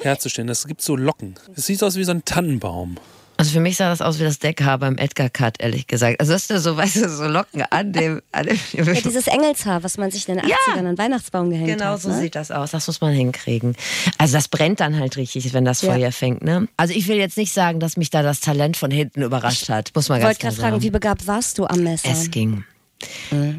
[0.00, 0.48] herzustellen.
[0.48, 1.36] Das gibt so Locken.
[1.54, 2.96] Es sieht aus wie so ein Tannenbaum.
[3.40, 6.20] Also für mich sah das aus wie das Deckhaar beim Edgar Cut, ehrlich gesagt.
[6.20, 9.82] Also das ist so, weißt du, so Locken an dem, an dem Ja, dieses Engelshaar,
[9.82, 12.02] was man sich in den 80ern an den Weihnachtsbaum gehängt Genau hat.
[12.02, 12.20] so ne?
[12.20, 12.70] sieht das aus.
[12.70, 13.74] Das muss man hinkriegen.
[14.18, 15.92] Also das brennt dann halt richtig, wenn das Ja.
[15.94, 16.42] Feuer fängt.
[16.42, 16.68] Ne?
[16.76, 19.90] Also ich will jetzt nicht sagen, dass mich da das Talent von hinten überrascht hat.
[19.94, 22.10] Muss man Ich ganz wollte gerade fragen, wie begabt warst du am Messer?
[22.10, 22.64] es ging.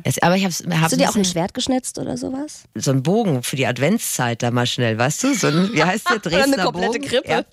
[0.03, 2.65] Es, aber ich habe hab Hast du dir auch ein Schwert geschnitzt oder sowas?
[2.75, 5.33] so einen Bogen für die Adventszeit da mal schnell, weißt du?
[5.33, 6.19] So ein, wie heißt der?
[6.19, 7.01] Dresdner komplette Bogen?
[7.07, 7.29] Krippe.
[7.31, 7.43] Ja.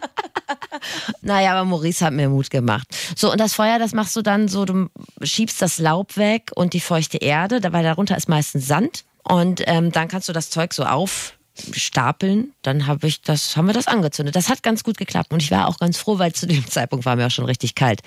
[1.22, 2.86] Naja, aber Maurice hat mir Mut gemacht.
[3.16, 4.88] So, und das Feuer, das machst du dann so, du
[5.22, 9.04] schiebst das Laub weg und die feuchte Erde, weil darunter ist meistens Sand.
[9.24, 12.52] Und ähm, dann kannst du das Zeug so aufstapeln.
[12.62, 14.36] Dann habe ich das, haben wir das angezündet.
[14.36, 17.04] Das hat ganz gut geklappt und ich war auch ganz froh, weil zu dem Zeitpunkt
[17.06, 18.02] war mir auch schon richtig kalt.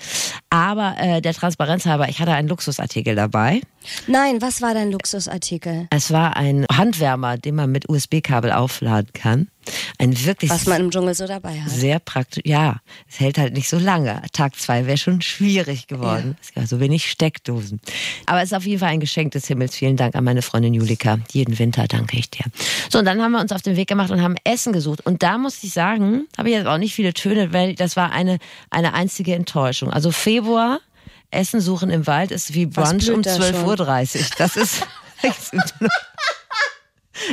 [0.48, 3.60] Aber äh, der Transparenz halber, ich hatte einen Luxusartikel dabei.
[4.06, 5.88] Nein, was war dein Luxusartikel?
[5.90, 9.48] Es war ein Handwärmer, den man mit USB-Kabel aufladen kann.
[9.98, 11.70] Ein wirklich Was man im Dschungel so dabei hat.
[11.70, 12.42] sehr praktisch.
[12.46, 14.22] Ja, es hält halt nicht so lange.
[14.32, 16.36] Tag zwei wäre schon schwierig geworden.
[16.42, 17.80] Es gab so wenig Steckdosen.
[18.26, 19.76] Aber es ist auf jeden Fall ein Geschenk des Himmels.
[19.76, 21.18] Vielen Dank an meine Freundin Julika.
[21.32, 22.44] Jeden Winter danke ich dir.
[22.88, 25.04] So, und dann haben wir uns auf den Weg gemacht und haben Essen gesucht.
[25.04, 28.12] Und da muss ich sagen, habe ich jetzt auch nicht viele Töne, weil das war
[28.12, 28.38] eine,
[28.70, 29.90] eine einzige Enttäuschung.
[29.90, 30.80] Also Februar,
[31.30, 34.26] Essen suchen im Wald ist wie Brunch um da 12.30 Uhr.
[34.38, 34.82] Das ist.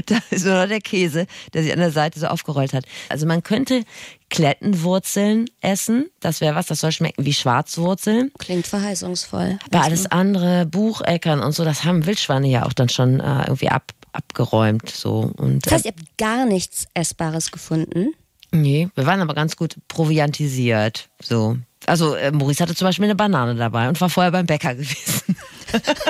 [0.08, 2.86] Da ist nur noch der Käse, der sich an der Seite so aufgerollt hat.
[3.10, 3.84] Also man könnte
[4.30, 6.10] Klettenwurzeln essen.
[6.20, 8.32] Das wäre was, das soll schmecken wie Schwarzwurzeln.
[8.40, 9.60] Klingt verheißungsvoll.
[9.66, 13.70] Aber alles andere, Bucheckern und so, das haben Wildschweine ja auch dann schon äh, irgendwie
[13.70, 14.90] ab, abgeräumt.
[14.90, 15.32] So.
[15.38, 18.14] Und, Das heißt, ihr habt gar nichts Essbares gefunden.
[18.52, 21.10] nee, wir waren aber ganz gut proviantisiert.
[21.22, 21.58] So.
[21.88, 25.36] Also äh, Maurice hatte zum Beispiel eine Banane dabei und war vorher beim Bäcker gewesen.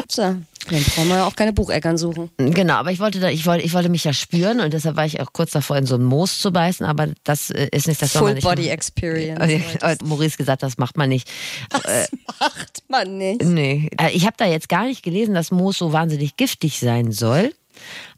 [0.08, 2.30] So, dann brauchen wir ja auch keine Bucheckern suchen.
[2.38, 5.06] Genau, aber ich wollte, da, ich wollte, ich wollte mich ja spüren und deshalb war
[5.08, 8.00] ich auch kurz davor, in so ein Moos zu beißen, aber das äh, ist nicht
[8.00, 8.68] das Full Body.
[8.68, 9.40] Experience.
[9.44, 11.28] Äh, hat Maurice gesagt, das macht man nicht.
[11.72, 13.42] Das macht man nicht.
[13.44, 13.90] Nee.
[14.00, 17.52] Äh, Ich habe da jetzt gar nicht gelesen, dass Moos so wahnsinnig giftig sein soll.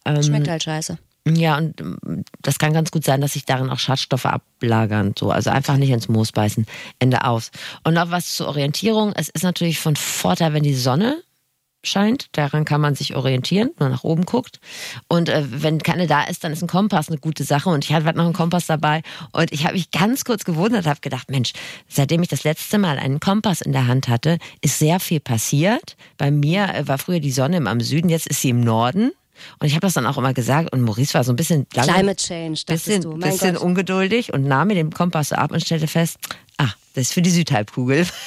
[0.04, 0.98] Ähm, Schmeckt halt scheiße.
[1.28, 5.14] Ja, und ähm, das kann ganz gut sein, dass sich darin auch Schadstoffe ablagern.
[5.18, 5.32] So.
[5.32, 6.66] Also einfach nicht ins Moos beißen.
[6.98, 7.52] Ende aus.
[7.84, 9.14] Und noch was zur Orientierung.
[9.16, 11.22] Es ist natürlich von Vorteil, wenn die Sonne
[11.84, 12.28] scheint.
[12.34, 14.60] Daran kann man sich orientieren, wenn man nach oben guckt.
[15.08, 17.70] Und äh, wenn keine da ist, dann ist ein Kompass eine gute Sache.
[17.70, 19.02] Und ich hatte noch einen Kompass dabei.
[19.32, 21.54] Und ich habe mich ganz kurz gewundert, habe gedacht, Mensch,
[21.88, 25.96] seitdem ich das letzte Mal einen Kompass in der Hand hatte, ist sehr viel passiert.
[26.18, 29.12] Bei mir äh, war früher die Sonne im- am Süden, jetzt ist sie im Norden.
[29.60, 30.71] Und ich habe das dann auch immer gesagt.
[30.71, 33.12] Und Maurice war so ein bisschen lange, Climate Change, dachtest bisschen, du.
[33.12, 33.63] Mein bisschen Gott.
[33.63, 36.17] ungeduldig und nahm mir den Kompass ab und stellte fest,
[36.58, 38.06] ah, das ist für die Südhalbkugel.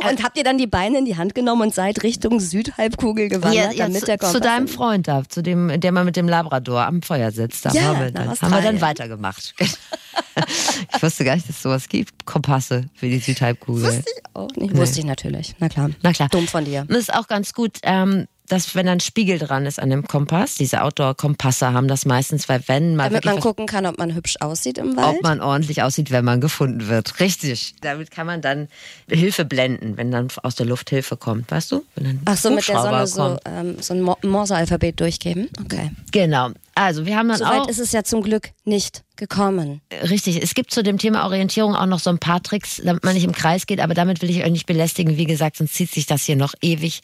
[0.10, 3.78] Und habt ihr dann die Beine in die Hand genommen und seid Richtung Südhalbkugel gewandert,
[3.78, 6.82] damit zu, der Kompass zu deinem Freund da, zu dem, der mal mit dem Labrador
[6.84, 7.64] am Feuer sitzt.
[7.66, 9.54] Da Ja, haben, wir dann, haben wir dann weitergemacht.
[9.60, 12.26] ich wusste gar nicht, dass es sowas gibt.
[12.26, 13.84] Kompasse für die Südhalbkugel.
[13.84, 14.76] Wusste ich auch nicht.
[14.76, 15.54] Wusste ich natürlich.
[15.58, 15.90] Na klar.
[16.02, 16.28] Na klar.
[16.28, 16.82] Dumm von dir.
[16.82, 20.06] Und es ist auch ganz gut, ähm, dass wenn ein Spiegel dran ist an dem
[20.06, 24.14] Kompass, diese Outdoor-Kompasse haben das meistens, weil wenn mal Damit man gucken kann, ob man
[24.14, 25.16] hübsch aussieht im Wald.
[25.18, 27.20] ob man ordentlich aussieht, wenn man gefunden wird.
[27.20, 27.74] Richtig.
[27.80, 28.68] Damit kann man dann
[29.08, 31.84] Hilfe blenden, wenn dann aus der Luft Hilfe kommt, weißt du?
[31.94, 35.48] Wenn ein Ach so, mit der Sonne so, ähm, so ein Mo- Morse-Alphabet durchgeben.
[35.64, 35.90] Okay.
[36.12, 36.50] Genau.
[36.74, 39.80] Also wir haben dann Soweit auch ist es ja zum Glück nicht gekommen.
[40.10, 43.14] Richtig, es gibt zu dem Thema Orientierung auch noch so ein paar Tricks, damit man
[43.14, 45.16] nicht im Kreis geht, aber damit will ich euch nicht belästigen.
[45.16, 47.00] Wie gesagt, sonst zieht sich das hier noch ewig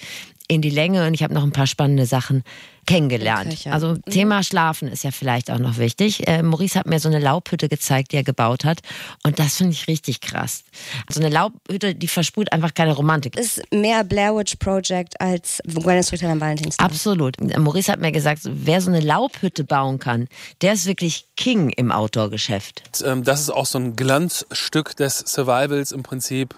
[0.53, 2.45] in die Länge und ich habe noch ein paar spannende Sachen
[2.87, 3.51] kennengelernt.
[3.51, 3.73] Köcher.
[3.73, 6.27] Also Thema Schlafen ist ja vielleicht auch noch wichtig.
[6.27, 8.81] Äh, Maurice hat mir so eine Laubhütte gezeigt, die er gebaut hat
[9.23, 10.65] und das finde ich richtig krass.
[11.09, 13.37] So eine Laubhütte, die versprüht einfach keine Romantik.
[13.37, 16.85] Ist mehr Blair Witch Project als Gwendo's Ritual am Valentinstag.
[16.85, 17.41] Absolut.
[17.41, 20.29] Maurice hat mir gesagt, wer so eine Laubhütte bauen kann,
[20.61, 22.83] der ist wirklich King im Outdoor-Geschäft.
[23.05, 26.55] Ähm, das ist auch so ein Glanzstück des Survivals im Prinzip,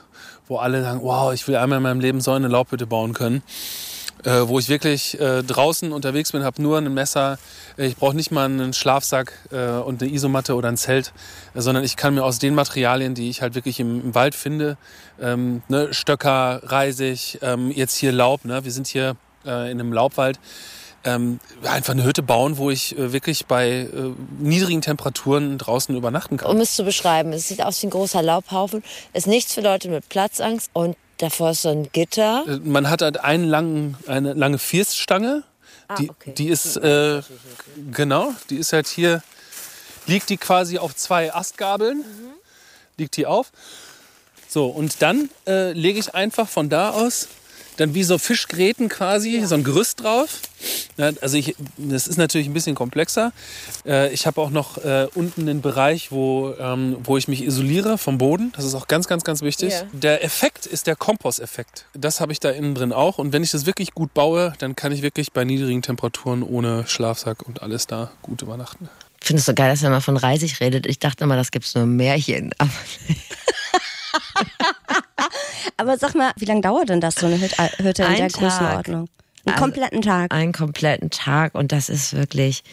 [0.48, 3.42] wo alle sagen, wow, ich will einmal in meinem Leben so eine Laubhütte bauen können.
[4.24, 7.38] Äh, wo ich wirklich äh, draußen unterwegs bin, habe nur ein Messer,
[7.76, 11.12] ich brauche nicht mal einen Schlafsack äh, und eine Isomatte oder ein Zelt,
[11.52, 14.34] äh, sondern ich kann mir aus den Materialien, die ich halt wirklich im, im Wald
[14.34, 14.78] finde,
[15.20, 19.92] ähm, ne, Stöcker, Reisig, ähm, jetzt hier Laub, ne, wir sind hier äh, in einem
[19.92, 20.40] Laubwald,
[21.04, 23.88] ähm, einfach eine Hütte bauen, wo ich äh, wirklich bei äh,
[24.38, 26.50] niedrigen Temperaturen draußen übernachten kann.
[26.50, 29.88] Um es zu beschreiben, es sieht aus wie ein großer Laubhaufen, ist nichts für Leute
[29.88, 32.44] mit Platzangst und davor ist so ein Gitter.
[32.46, 35.42] Äh, Man hat halt einen langen, eine lange Firststange.
[35.98, 36.32] Die, okay.
[36.32, 37.20] die ist, äh,
[37.92, 39.22] genau, die ist halt hier,
[40.06, 42.02] liegt die quasi auf zwei Astgabeln,
[42.96, 43.52] liegt die auf.
[44.48, 47.28] So, und dann äh, lege ich einfach von da aus
[47.76, 50.40] dann wie so Fischgräten quasi, so ein Gerüst drauf.
[50.96, 53.32] Ja, also ich, das ist natürlich ein bisschen komplexer.
[53.86, 57.98] Äh, ich habe auch noch äh, unten den Bereich, wo, ähm, wo ich mich isoliere
[57.98, 58.52] vom Boden.
[58.56, 59.72] Das ist auch ganz, ganz, ganz wichtig.
[59.72, 59.82] Ja.
[59.92, 61.86] Der Effekt ist der Komposteffekt.
[61.94, 63.18] Das habe ich da innen drin auch.
[63.18, 66.86] Und wenn ich das wirklich gut baue, dann kann ich wirklich bei niedrigen Temperaturen ohne
[66.86, 68.88] Schlafsack und alles da gut übernachten.
[69.20, 70.86] Ich finde es so geil, dass er mal von Reisig redet.
[70.86, 72.50] Ich dachte immer, das gibt's nur im Märchen.
[75.76, 78.40] Aber sag mal, wie lange dauert denn das, so eine Hütte, Hütte in der Tag.
[78.40, 79.08] Größenordnung?
[79.46, 80.32] Einen kompletten Tag.
[80.32, 82.64] Einen kompletten Tag und das ist wirklich,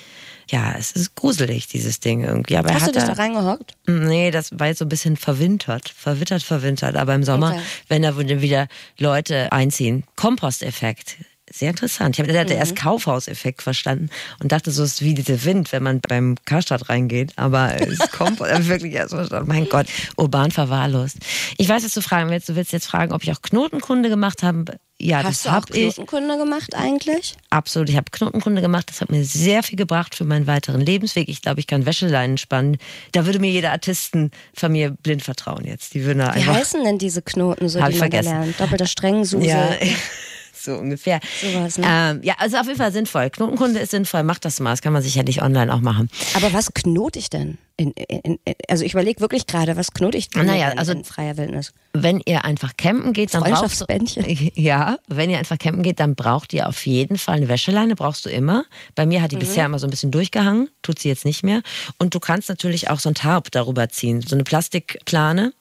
[0.50, 2.56] ja, es ist gruselig, dieses Ding irgendwie.
[2.56, 3.74] Aber er Hast du dich da- da reingehockt?
[3.88, 6.96] Nee, das war jetzt so ein bisschen verwintert, verwittert, verwintert.
[6.96, 7.62] Aber im Sommer, Okay.
[7.90, 11.18] wenn da wieder Leute einziehen, Komposteffekt.
[11.54, 12.18] Sehr interessant.
[12.18, 14.10] Ich habe hatte erst Kaufhauseffekt verstanden
[14.42, 17.34] und dachte, so ist wie dieser Wind, wenn man beim Karstadt reingeht.
[17.36, 19.48] Aber es kommt wirklich erst verstanden.
[19.48, 19.88] Mein Gott,
[20.18, 21.18] urban verwahrlost.
[21.58, 22.48] Ich weiß, was du fragen willst.
[22.50, 24.78] Du willst jetzt fragen, ob ich auch Knotenkunde gemacht habe.
[25.00, 25.96] Ja, Hast das habe ich.
[25.96, 27.36] Knotenkunde gemacht eigentlich?
[27.50, 27.90] Absolut.
[27.90, 28.88] Ich habe Knotenkunde gemacht.
[28.90, 31.28] Das hat mir sehr viel gebracht für meinen weiteren Lebensweg.
[31.28, 32.78] Ich glaube, ich kann Wäscheleinen spannen.
[33.12, 35.96] Da würde mir jeder Artisten von mir blind vertrauen jetzt.
[35.96, 36.54] Die würden da Wie einfach.
[36.54, 38.30] heißen denn diese Knoten, so die ich man vergessen.
[38.30, 38.60] lernt?
[38.60, 39.48] Doppelter Strengsusel.
[39.50, 39.70] Ja,
[40.64, 41.20] so ungefähr.
[41.42, 41.86] Sowas, ne?
[41.88, 43.30] ähm, ja, also auf jeden Fall sinnvoll.
[43.30, 44.24] Knotenkunde ist sinnvoll.
[44.24, 44.72] Macht das mal.
[44.72, 46.10] Das kann man sicherlich online auch machen.
[46.36, 47.58] Aber was knote ich denn?
[47.78, 50.92] In, in, in, also ich überlege wirklich gerade, was knote ich denn Naja, in, also-
[50.92, 51.74] in freier Wildnis?
[51.94, 53.86] Wenn ihr einfach campen geht, dann braucht
[54.56, 58.26] ja, wenn ihr einfach campen geht, dann braucht ihr auf jeden Fall eine Wäscheleine, brauchst
[58.26, 58.66] du immer.
[58.96, 59.24] Bei mir Mhm.
[59.24, 61.62] hat die bisher immer so ein bisschen durchgehangen, tut sie jetzt nicht mehr.
[61.98, 65.54] Und du kannst natürlich auch so ein Tarp darüber ziehen, so eine Plastikplane,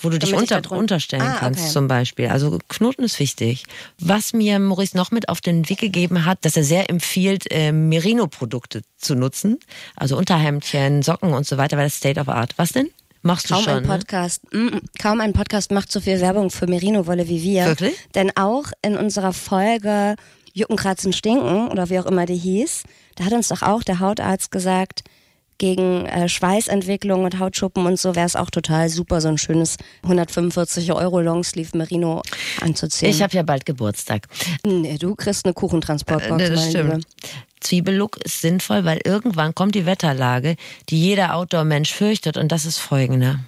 [0.00, 1.72] wo du dich Damit unter, unterstellen Ah, kannst okay.
[1.72, 2.28] zum Beispiel.
[2.28, 3.64] Also Knoten ist wichtig.
[3.98, 7.72] Was mir Maurice noch mit auf den Weg gegeben hat, dass er sehr empfiehlt, äh,
[7.72, 9.58] Merino-Produkte zu nutzen.
[9.96, 12.54] Also Unterhemdchen, Socken und so weiter, weil das State of Art.
[12.56, 12.88] Was denn?
[13.22, 13.72] Machst du Kaum schon?
[13.74, 13.88] ein ne?
[13.88, 14.68] Podcast, mm,
[15.00, 17.66] kaum ein Podcast macht so viel Werbung für Merino-Wolle wie wir.
[17.66, 17.94] Wirklich?
[18.14, 20.16] Denn auch in unserer Folge
[20.52, 22.82] Jucken, Kratzen, Stinken oder wie auch immer die hieß,
[23.16, 25.04] da hat uns doch auch der Hautarzt gesagt,
[25.58, 29.76] gegen äh, Schweißentwicklung und Hautschuppen und so wäre es auch total super, so ein schönes
[30.02, 32.22] 145 Euro Longsleeve Merino
[32.60, 33.10] anzuziehen.
[33.10, 34.26] Ich habe ja bald Geburtstag.
[34.66, 36.90] nee, du kriegst eine Kuchentransportbox, Äh, das meine stimmt.
[36.92, 37.00] Liebe.
[37.60, 40.56] Zwiebellook ist sinnvoll, weil irgendwann kommt die Wetterlage,
[40.90, 43.38] die jeder Outdoor-Mensch fürchtet und das ist folgende.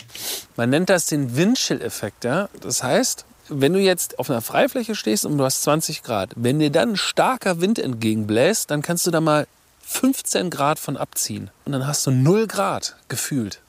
[0.56, 2.24] Man nennt das den Windchill-Effekt.
[2.24, 2.48] Ja?
[2.62, 6.58] Das heißt, wenn du jetzt auf einer Freifläche stehst und du hast 20 Grad, wenn
[6.58, 9.46] dir dann ein starker Wind entgegenbläst, dann kannst du da mal
[9.88, 11.50] 15 Grad von abziehen.
[11.64, 13.62] Und dann hast du 0 Grad gefühlt.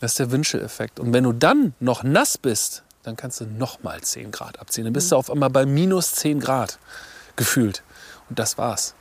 [0.00, 0.98] Das ist der Windchill-Effekt.
[0.98, 4.84] Und wenn du dann noch nass bist, dann kannst du noch mal 10 Grad abziehen.
[4.84, 6.78] Dann bist du auf einmal bei minus 10 Grad
[7.36, 7.84] gefühlt.
[8.28, 8.94] Und das war's.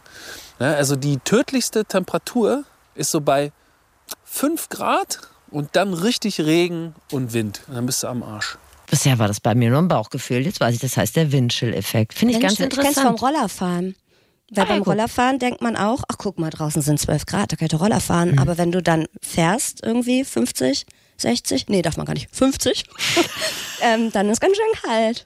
[0.59, 3.51] Ja, also die tödlichste Temperatur ist so bei
[4.25, 7.61] 5 Grad und dann richtig Regen und Wind.
[7.67, 8.57] Und dann bist du am Arsch.
[8.87, 12.13] Bisher war das bei mir nur ein Bauchgefühl, jetzt weiß ich, das heißt der Windchill-Effekt.
[12.13, 13.21] Finde ich ganz Mensch, Du kennst vom interessant.
[13.35, 13.95] Rollerfahren.
[14.51, 14.81] Weil Ah, beim.
[14.81, 18.31] Rollerfahren denkt man auch, ach guck mal, draußen sind 12 Grad, da doch Roller fahren.
[18.33, 18.39] Mhm.
[18.39, 20.85] Aber wenn du dann fährst, irgendwie 50,
[21.17, 22.85] 60, nee, darf man gar nicht, 50,
[23.81, 25.23] ähm, dann ist ganz schön kalt.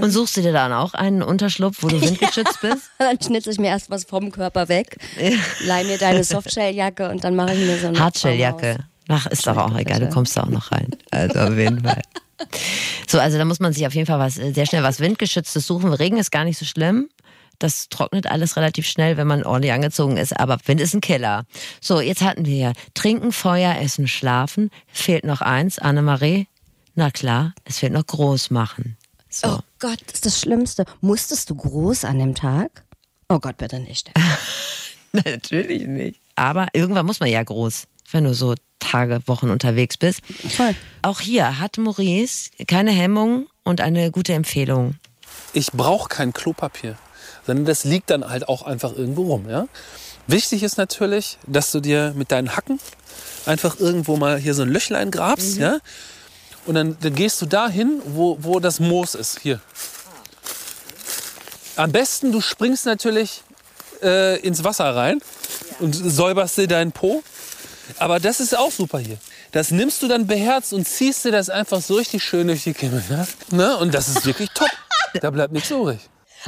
[0.00, 2.82] Und suchst du dir dann auch einen Unterschlupf, wo du windgeschützt bist?
[2.98, 4.96] Dann schnitze ich mir erst was vom Körper weg,
[5.64, 8.78] leih mir deine Softshelljacke und dann mache ich mir so eine Hardshelljacke.
[9.08, 10.90] Ach, ist doch auch egal, du kommst da auch noch rein.
[11.10, 12.02] Also auf jeden Fall.
[13.08, 15.66] So, also da muss man sich auf jeden Fall was, äh, sehr schnell was Windgeschütztes
[15.66, 15.92] suchen.
[15.92, 17.08] Regen ist gar nicht so schlimm.
[17.62, 20.38] Das trocknet alles relativ schnell, wenn man ordentlich angezogen ist.
[20.38, 21.44] Aber Wind ist ein Killer.
[21.80, 24.70] So, jetzt hatten wir ja Trinken, Feuer, Essen, Schlafen.
[24.88, 26.48] Fehlt noch eins, Annemarie.
[26.96, 28.96] Na klar, es fehlt noch groß machen.
[29.30, 29.46] So.
[29.46, 30.84] Oh Gott, das ist das Schlimmste.
[31.00, 32.84] Musstest du groß an dem Tag?
[33.28, 34.10] Oh Gott, bitte nicht.
[35.12, 36.20] Natürlich nicht.
[36.34, 40.20] Aber irgendwann muss man ja groß, wenn du so Tage, Wochen unterwegs bist.
[40.26, 40.74] Voll.
[41.02, 44.96] Auch hier hat Maurice keine Hemmung und eine gute Empfehlung.
[45.52, 46.98] Ich brauche kein Klopapier,
[47.46, 49.48] sondern das liegt dann halt auch einfach irgendwo rum.
[49.48, 49.66] Ja?
[50.26, 52.80] Wichtig ist natürlich, dass du dir mit deinen Hacken
[53.46, 55.56] einfach irgendwo mal hier so ein Löchlein grabst.
[55.56, 55.78] Ja?
[56.66, 59.40] Und dann, dann gehst du dahin, wo, wo das Moos ist.
[59.40, 59.60] Hier.
[61.76, 63.42] Am besten, du springst natürlich
[64.02, 65.20] äh, ins Wasser rein
[65.80, 67.22] und säuberst dir deinen Po.
[67.98, 69.18] Aber das ist auch super hier.
[69.50, 72.74] Das nimmst du dann beherzt und ziehst dir das einfach so richtig schön durch die
[72.74, 73.02] Kimme.
[73.08, 73.26] Ne?
[73.50, 73.76] Ne?
[73.76, 74.70] Und das ist wirklich top.
[75.20, 75.98] Da bleibt nichts übrig.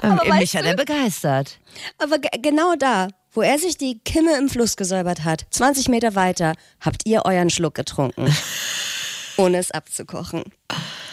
[0.02, 1.58] Ähm, weißt mich hat er begeistert.
[1.98, 6.14] Aber ge- genau da, wo er sich die Kimme im Fluss gesäubert hat, 20 Meter
[6.14, 8.34] weiter, habt ihr euren Schluck getrunken.
[9.36, 10.44] ohne es abzukochen.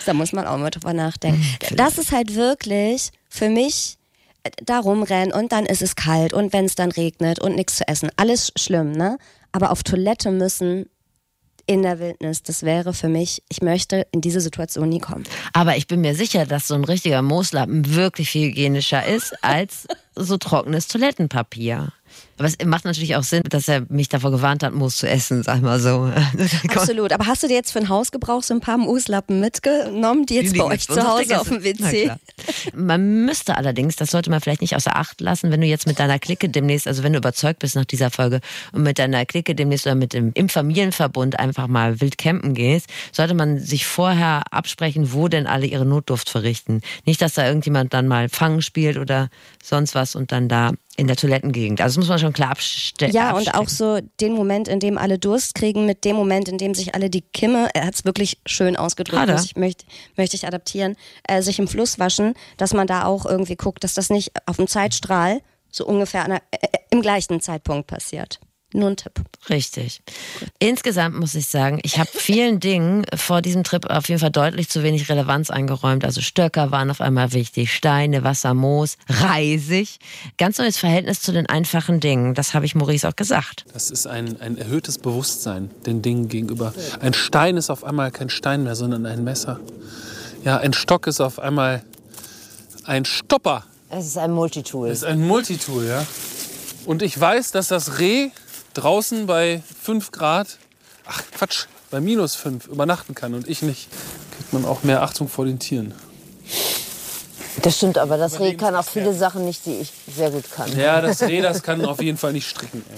[0.05, 1.43] Da muss man auch mal drüber nachdenken.
[1.75, 3.97] Das ist halt wirklich für mich
[4.43, 7.77] äh, da rumrennen und dann ist es kalt und wenn es dann regnet und nichts
[7.77, 8.09] zu essen.
[8.17, 9.17] Alles schlimm, ne?
[9.51, 10.87] Aber auf Toilette müssen
[11.65, 15.23] in der Wildnis, das wäre für mich, ich möchte in diese Situation nie kommen.
[15.53, 19.87] Aber ich bin mir sicher, dass so ein richtiger Mooslappen wirklich viel hygienischer ist als
[20.15, 21.93] so trockenes Toilettenpapier.
[22.41, 25.43] Aber es macht natürlich auch Sinn, dass er mich davor gewarnt hat, Moos zu essen,
[25.43, 26.11] sag mal so.
[26.69, 27.13] Absolut.
[27.13, 30.55] Aber hast du dir jetzt für den Hausgebrauch so ein paar Mooslappen mitgenommen, die jetzt
[30.55, 32.09] Die bei euch zu Hause auf dem WC?
[32.73, 35.99] Man müsste allerdings, das sollte man vielleicht nicht außer Acht lassen, wenn du jetzt mit
[35.99, 39.53] deiner Clique demnächst, also wenn du überzeugt bist nach dieser Folge und mit deiner Clique
[39.53, 44.41] demnächst oder mit dem im Familienverbund einfach mal wild campen gehst, sollte man sich vorher
[44.49, 46.81] absprechen, wo denn alle ihre Notdurft verrichten.
[47.05, 49.29] Nicht, dass da irgendjemand dann mal Fangen spielt oder
[49.63, 51.81] sonst was und dann da in der Toilettengegend.
[51.81, 53.13] Also das muss man schon klar abstellen.
[53.13, 56.57] Ja, und auch so den Moment, in dem alle Durst kriegen, mit dem Moment, in
[56.57, 60.47] dem sich alle die Kimme, er hat es wirklich schön ausgedrückt, ich, möchte, möchte ich
[60.47, 64.31] adaptieren, äh, sich im Fluss waschen, dass man da auch irgendwie guckt, dass das nicht
[64.45, 68.39] auf dem Zeitstrahl so ungefähr der, äh, im gleichen Zeitpunkt passiert.
[68.73, 69.13] Nur ein Tipp.
[69.49, 70.01] Richtig.
[70.59, 74.69] Insgesamt muss ich sagen, ich habe vielen Dingen vor diesem Trip auf jeden Fall deutlich
[74.69, 76.05] zu wenig Relevanz eingeräumt.
[76.05, 79.99] Also Stöcker waren auf einmal wichtig, Steine, Wasser, Moos, Reisig.
[80.37, 82.33] Ganz neues Verhältnis zu den einfachen Dingen.
[82.33, 83.65] Das habe ich Maurice auch gesagt.
[83.73, 86.73] Das ist ein, ein erhöhtes Bewusstsein den Dingen gegenüber.
[87.01, 89.59] Ein Stein ist auf einmal kein Stein mehr, sondern ein Messer.
[90.45, 91.83] Ja, ein Stock ist auf einmal
[92.85, 93.65] ein Stopper.
[93.89, 94.87] Es ist ein Multitool.
[94.87, 96.05] Das ist ein Multitool, ja.
[96.85, 98.29] Und ich weiß, dass das Reh
[98.73, 100.57] draußen bei 5 Grad,
[101.05, 103.89] ach Quatsch, bei minus 5 übernachten kann und ich nicht.
[104.35, 105.93] Kriegt man auch mehr Achtung vor den Tieren.
[107.61, 110.75] Das stimmt, aber das Reh kann auch viele Sachen nicht, die ich sehr gut kann.
[110.77, 112.83] Ja, das Reh, das kann auf jeden Fall nicht stricken.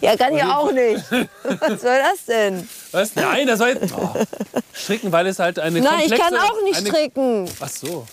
[0.00, 1.02] Ja, kann ich auch nicht.
[1.42, 2.68] Was soll das denn?
[2.92, 3.14] was?
[3.14, 3.92] Nein, das war jetzt.
[3.96, 4.14] Oh.
[4.72, 6.34] Stricken, weil es halt eine Nein, ich komplexe...
[6.34, 7.50] kann auch nicht eine, stricken.
[7.60, 8.06] Ach so.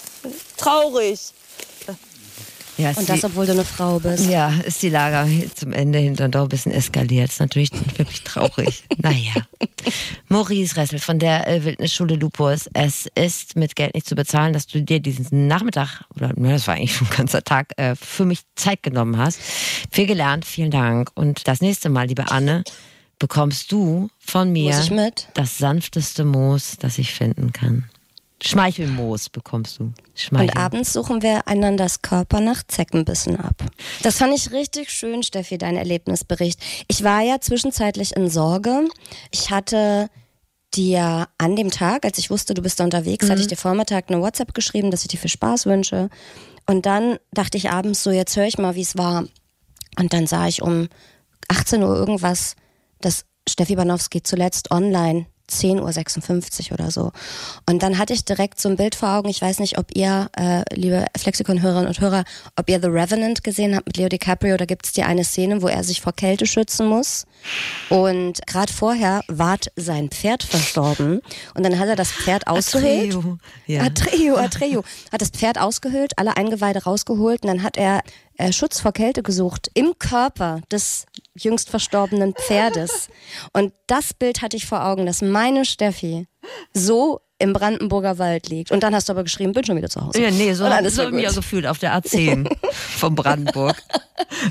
[0.58, 1.20] Traurig.
[2.78, 4.30] Ja, Und das, obwohl du eine Frau bist.
[4.30, 7.30] Ja, ist die Lage zum Ende hin dann doch ein bisschen eskaliert.
[7.30, 8.84] Ist natürlich wirklich traurig.
[8.98, 9.34] naja.
[10.28, 12.70] Maurice Ressel von der äh, Wildnisschule Lupus.
[12.74, 16.68] Es ist mit Geld nicht zu bezahlen, dass du dir diesen Nachmittag, oder ne, das
[16.68, 19.40] war eigentlich schon ein ganzer Tag, äh, für mich Zeit genommen hast.
[19.92, 21.10] Viel gelernt, vielen Dank.
[21.16, 22.64] Und das nächste Mal, liebe Anne,
[23.18, 24.80] bekommst du von mir
[25.34, 27.90] das sanfteste Moos, das ich finden kann.
[28.42, 29.94] Schmeichelmoos bekommst du.
[30.14, 30.50] Schmeichel.
[30.50, 33.56] Und abends suchen wir einanders Körper nach Zeckenbissen ab.
[34.04, 36.60] Das fand ich richtig schön, Steffi, dein Erlebnisbericht.
[36.88, 38.88] Ich war ja zwischenzeitlich in Sorge.
[39.32, 40.10] Ich hatte
[40.76, 44.10] dir an dem Tag, als ich wusste, du bist da unterwegs, hatte ich dir Vormittag
[44.10, 46.10] eine WhatsApp geschrieben, dass ich dir viel Spaß wünsche.
[46.68, 49.26] Und dann dachte ich abends so, jetzt höre ich mal, wie es war.
[49.98, 50.90] Und dann sah ich um
[51.48, 52.56] 18 Uhr irgendwas,
[53.02, 57.12] dass Steffi Banowski zuletzt online 10.56 Uhr oder so.
[57.70, 59.30] Und dann hatte ich direkt so ein Bild vor Augen.
[59.30, 62.24] Ich weiß nicht, ob ihr, äh, liebe Flexikon-Hörerinnen und Hörer,
[62.56, 64.58] ob ihr The Revenant gesehen habt mit Leo DiCaprio.
[64.58, 67.26] Da gibt es die eine Szene, wo er sich vor Kälte schützen muss.
[67.90, 71.22] Und gerade vorher ward sein Pferd verstorben.
[71.54, 73.16] Und dann hat er das Pferd ausgehöhlt.
[73.16, 73.84] Atreo, ja.
[73.84, 74.84] Atreo, Atreo.
[75.12, 78.02] Hat das Pferd ausgehöhlt, alle Eingeweide rausgeholt und dann hat er
[78.38, 81.06] äh, Schutz vor Kälte gesucht im Körper des
[81.38, 83.10] jüngst verstorbenen Pferdes.
[83.54, 86.28] Und das Bild hatte ich vor Augen, dass meine Steffi
[86.74, 88.72] so im Brandenburger Wald liegt.
[88.72, 90.22] Und dann hast du aber geschrieben, bin schon wieder zu Hause.
[90.22, 91.36] Ja, nee, so, so habe ich mich auch gut.
[91.38, 93.76] gefühlt auf der A10 von Brandenburg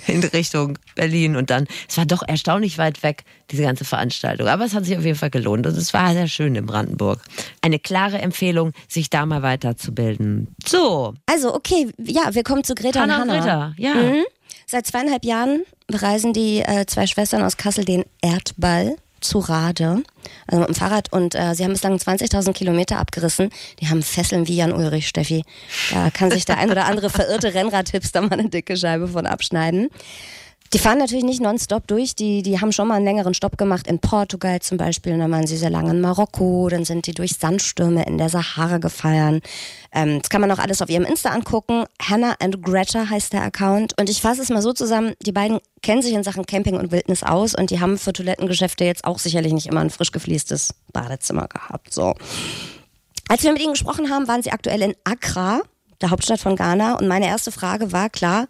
[0.07, 1.35] in Richtung Berlin.
[1.37, 4.47] Und dann, es war doch erstaunlich weit weg, diese ganze Veranstaltung.
[4.47, 7.21] Aber es hat sich auf jeden Fall gelohnt und es war sehr schön in Brandenburg.
[7.61, 10.55] Eine klare Empfehlung, sich da mal weiterzubilden.
[10.65, 13.75] So, Also, okay, ja, wir kommen zu Greta Hanna und und Hanna.
[13.75, 13.95] Greta, ja.
[13.95, 14.25] Mhm.
[14.69, 20.03] Seit zweieinhalb Jahren bereisen die äh, zwei Schwestern aus Kassel den Erdball zu Rade,
[20.49, 21.13] also mit dem Fahrrad.
[21.13, 23.51] Und äh, sie haben bislang 20.000 Kilometer abgerissen.
[23.79, 25.45] Die haben Fesseln wie Jan Ulrich, Steffi.
[25.93, 29.89] Da kann sich der ein oder andere verirrte Rennradhipster mal eine dicke Scheibe von abschneiden.
[30.77, 32.17] Die fahren natürlich nicht nonstop durch.
[32.17, 35.15] Die, die haben schon mal einen längeren Stopp gemacht in Portugal zum Beispiel.
[35.15, 36.69] Und dann waren sie sehr lange in Marokko.
[36.69, 39.41] Dann sind die durch Sandstürme in der Sahara gefallen.
[39.91, 41.87] Ähm, das kann man auch alles auf ihrem Insta angucken.
[41.99, 43.99] Hannah and Greta heißt der Account.
[43.99, 45.15] Und ich fasse es mal so zusammen.
[45.25, 47.55] Die beiden kennen sich in Sachen Camping und Wildnis aus.
[47.55, 51.95] Und die haben für Toilettengeschäfte jetzt auch sicherlich nicht immer ein frisch gefliestes Badezimmer gehabt.
[51.95, 52.13] So.
[53.29, 55.63] Als wir mit ihnen gesprochen haben, waren sie aktuell in Accra,
[56.03, 56.99] der Hauptstadt von Ghana.
[56.99, 58.47] Und meine erste Frage war, klar,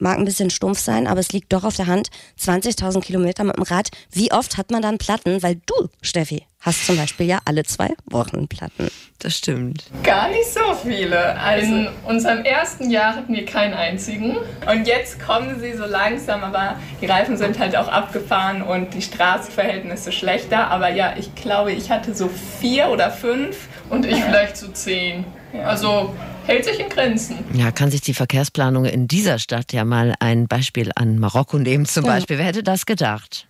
[0.00, 2.10] mag ein bisschen stumpf sein, aber es liegt doch auf der Hand,
[2.40, 3.90] 20.000 Kilometer mit dem Rad.
[4.10, 5.42] Wie oft hat man dann Platten?
[5.42, 8.88] Weil du, Steffi, hast zum Beispiel ja alle zwei Wochen Platten.
[9.18, 9.84] Das stimmt.
[10.02, 11.38] Gar nicht so viele.
[11.38, 14.36] Also in unserem ersten Jahr hatten wir keinen einzigen.
[14.70, 19.02] Und jetzt kommen sie so langsam, aber die Reifen sind halt auch abgefahren und die
[19.02, 20.68] Straßenverhältnisse schlechter.
[20.68, 23.68] Aber ja, ich glaube, ich hatte so vier oder fünf.
[23.88, 25.24] Und ich vielleicht so zehn.
[25.64, 26.14] Also
[26.46, 27.38] hält sich in Grenzen.
[27.52, 31.86] Ja, kann sich die Verkehrsplanung in dieser Stadt ja mal ein Beispiel an Marokko nehmen
[31.86, 32.38] zum Beispiel.
[32.38, 33.46] Wer hätte das gedacht?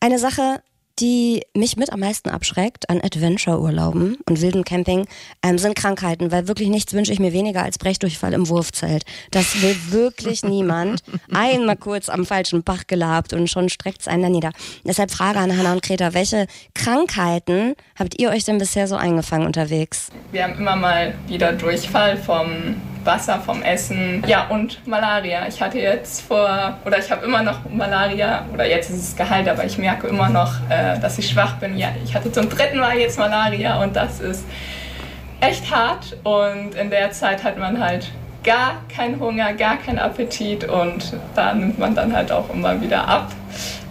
[0.00, 0.62] Eine Sache,
[1.00, 5.06] die mich mit am meisten abschreckt an Adventure-Urlauben und wilden Camping,
[5.42, 9.04] ähm, sind Krankheiten, weil wirklich nichts wünsche ich mir weniger als Brechdurchfall im Wurfzelt.
[9.30, 11.02] Das will wirklich niemand.
[11.32, 14.50] Einmal kurz am falschen Bach gelabt und schon streckt es einen da nieder.
[14.84, 19.46] Deshalb Frage an Hannah und Greta, welche Krankheiten habt ihr euch denn bisher so eingefangen
[19.46, 20.10] unterwegs?
[20.32, 24.22] Wir haben immer mal wieder Durchfall vom Wasser, vom Essen.
[24.26, 25.48] Ja, und Malaria.
[25.48, 29.48] Ich hatte jetzt vor, oder ich habe immer noch Malaria, oder jetzt ist es geheilt,
[29.48, 31.76] aber ich merke immer noch, äh, dass ich schwach bin.
[31.76, 34.44] Ja, ich hatte zum dritten Mal jetzt Malaria und das ist
[35.40, 36.16] echt hart.
[36.24, 38.10] Und in der Zeit hat man halt
[38.44, 43.06] gar keinen Hunger, gar keinen Appetit und da nimmt man dann halt auch immer wieder
[43.06, 43.32] ab.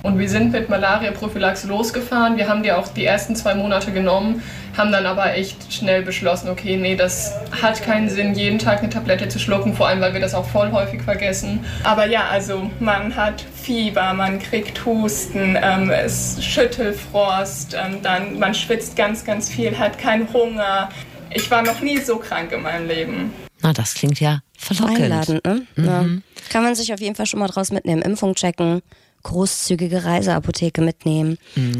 [0.03, 2.37] Und wir sind mit Malaria-Prophylaxe losgefahren.
[2.37, 4.41] Wir haben die auch die ersten zwei Monate genommen,
[4.77, 8.89] haben dann aber echt schnell beschlossen, okay, nee, das hat keinen Sinn, jeden Tag eine
[8.89, 11.65] Tablette zu schlucken, vor allem weil wir das auch voll häufig vergessen.
[11.83, 18.53] Aber ja, also man hat Fieber, man kriegt Husten, ähm, es Schüttelfrost, ähm, dann man
[18.53, 20.89] schwitzt ganz, ganz viel, hat keinen Hunger.
[21.31, 23.33] Ich war noch nie so krank in meinem Leben.
[23.61, 25.01] Na, das klingt ja verlockend.
[25.01, 25.67] Einladend, ne?
[25.75, 26.05] Ja.
[26.49, 28.01] Kann man sich auf jeden Fall schon mal draus mitnehmen.
[28.01, 28.81] Impfung checken,
[29.27, 31.37] großzügige Reiseapotheke mitnehmen.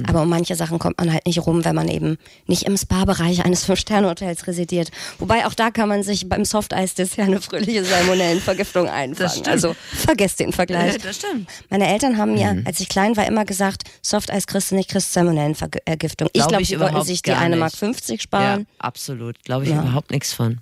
[0.07, 3.45] Aber um manche Sachen kommt man halt nicht rum, wenn man eben nicht im Spa-Bereich
[3.45, 4.89] eines Fünf-Sterne-Hotels residiert.
[5.19, 9.47] Wobei auch da kann man sich beim Softeis-Dessert eine fröhliche Salmonellenvergiftung einfangen.
[9.47, 10.97] Also vergesst den Vergleich.
[10.97, 11.49] das stimmt.
[11.69, 15.13] Meine Eltern haben mir, als ich klein war, immer gesagt, Softeis kriegst du nicht, kriegst
[15.13, 16.27] Salmonellenvergiftung.
[16.33, 17.59] Ich Glaub glaube, ich sie wollten überhaupt sich die gar eine nicht.
[17.59, 18.67] Mark 50 Ja, sparen.
[18.79, 19.41] absolut.
[19.43, 19.81] Glaube ich Ja.
[19.81, 20.59] überhaupt nichts von.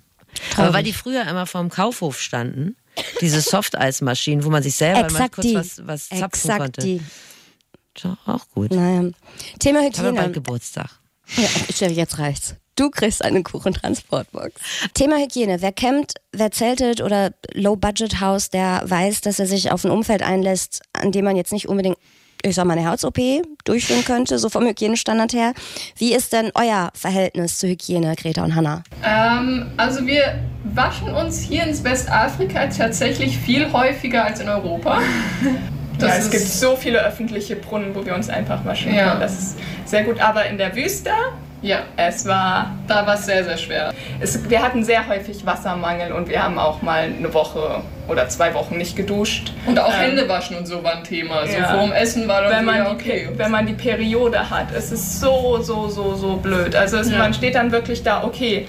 [0.56, 2.76] Aber weil die früher immer vorm Kaufhof standen,
[3.20, 6.80] diese Softeismaschinen, wo man sich selber mal kurz was, was zapfen Exakt konnte.
[6.82, 7.00] die.
[7.94, 8.70] Tja, auch gut.
[8.72, 9.10] Naja.
[9.58, 10.32] Thema Ich habe bald Hygiene.
[10.32, 10.90] Geburtstag.
[11.36, 12.54] Ja, Steffi, jetzt reicht's.
[12.76, 14.60] Du kriegst eine Kuchentransportbox.
[14.92, 15.62] Thema Hygiene.
[15.62, 20.82] Wer campt, wer zeltet oder Low-Budget-Haus, der weiß, dass er sich auf ein Umfeld einlässt,
[20.92, 21.96] an dem man jetzt nicht unbedingt,
[22.42, 23.18] ich sag mal, eine Herz-OP
[23.64, 25.52] durchführen könnte, so vom Hygienestandard her.
[25.96, 28.82] Wie ist denn euer Verhältnis zur Hygiene, Greta und Hanna?
[29.04, 30.38] Ähm, also wir
[30.74, 35.00] waschen uns hier in Westafrika tatsächlich viel häufiger als in Europa.
[35.98, 39.08] Das ja, es ist- gibt so viele öffentliche Brunnen, wo wir uns einfach waschen Ja.
[39.08, 39.20] können.
[39.22, 39.56] Das ist
[39.86, 40.20] sehr gut.
[40.20, 41.08] Aber in der Wüste,
[41.62, 43.92] Ja, es war da war es sehr, sehr schwer.
[44.20, 48.52] Es, wir hatten sehr häufig Wassermangel und wir haben auch mal eine Woche oder zwei
[48.54, 49.52] Wochen nicht geduscht.
[49.66, 51.46] Und auch Ähm, Hände waschen und so war ein Thema.
[51.46, 51.68] So ja.
[51.68, 53.28] vor dem Essen war dann Wenn so, man, ja, die, okay.
[53.36, 56.76] wenn man die Periode hat, es ist so, so, so, so blöd.
[56.76, 57.18] Also es, Ja.
[57.18, 58.68] man steht dann wirklich da, okay,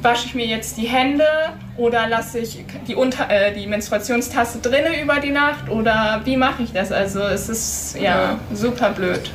[0.00, 1.26] wasche ich mir jetzt die Hände
[1.76, 6.62] oder lasse ich die, Unter äh, die Menstruationstasse drinne über die Nacht oder wie mache
[6.62, 6.92] ich das?
[6.92, 8.38] Also es ist ja, Ja.
[8.52, 9.30] super blöd.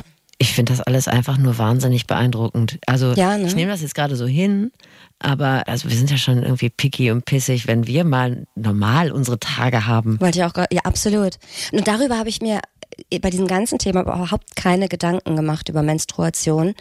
[0.60, 2.78] Finde das alles einfach nur wahnsinnig beeindruckend.
[2.84, 3.46] Also Ja, ne?
[3.46, 4.72] ich nehme das jetzt gerade so hin,
[5.18, 9.40] aber also wir sind ja schon irgendwie picky und pissig, wenn wir mal normal unsere
[9.40, 10.20] Tage haben.
[10.20, 11.38] Wollte ich auch, ja, absolut.
[11.72, 12.60] Und darüber habe ich mir
[13.22, 16.74] bei diesem ganzen Thema überhaupt keine Gedanken gemacht über Menstruation.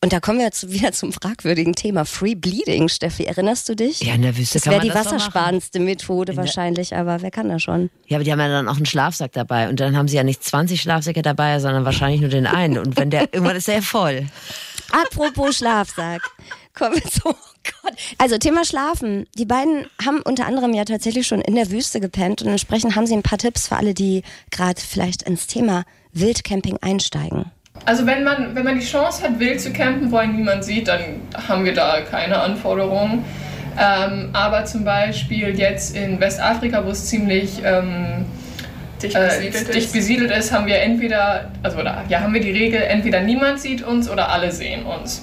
[0.00, 3.24] Und da kommen wir jetzt wieder zum fragwürdigen Thema Free Bleeding, Steffi.
[3.24, 4.00] Erinnerst du dich?
[4.00, 7.64] Ja, in der Wüste Das wäre die das wassersparendste Methode wahrscheinlich, aber wer kann das
[7.64, 7.90] schon?
[8.06, 10.22] Ja, aber die haben ja dann auch einen Schlafsack dabei und dann haben sie ja
[10.22, 12.78] nicht 20 Schlafsäcke dabei, sondern wahrscheinlich nur den einen.
[12.78, 14.26] Und wenn der irgendwann ist der ja voll.
[14.92, 16.22] Apropos Schlafsack.
[16.74, 17.22] Kommen wir zu.
[17.24, 17.34] Oh
[17.82, 17.94] Gott.
[18.18, 19.26] Also Thema Schlafen.
[19.36, 23.06] Die beiden haben unter anderem ja tatsächlich schon in der Wüste gepennt und entsprechend haben
[23.06, 24.22] sie ein paar Tipps für alle, die
[24.52, 27.50] gerade vielleicht ins Thema Wildcamping einsteigen.
[27.88, 30.88] Also wenn man, wenn man die Chance hat, wild zu campen, wo einen niemand sieht,
[30.88, 31.00] dann
[31.48, 33.24] haben wir da keine Anforderungen.
[33.80, 38.26] Ähm, aber zum Beispiel jetzt in Westafrika, wo es ziemlich ähm,
[39.02, 39.92] Dicht äh, besiedelt dicht ist.
[39.94, 43.82] besiedelt ist, haben wir entweder, also da, ja, haben wir die Regel, entweder niemand sieht
[43.82, 45.22] uns oder alle sehen uns.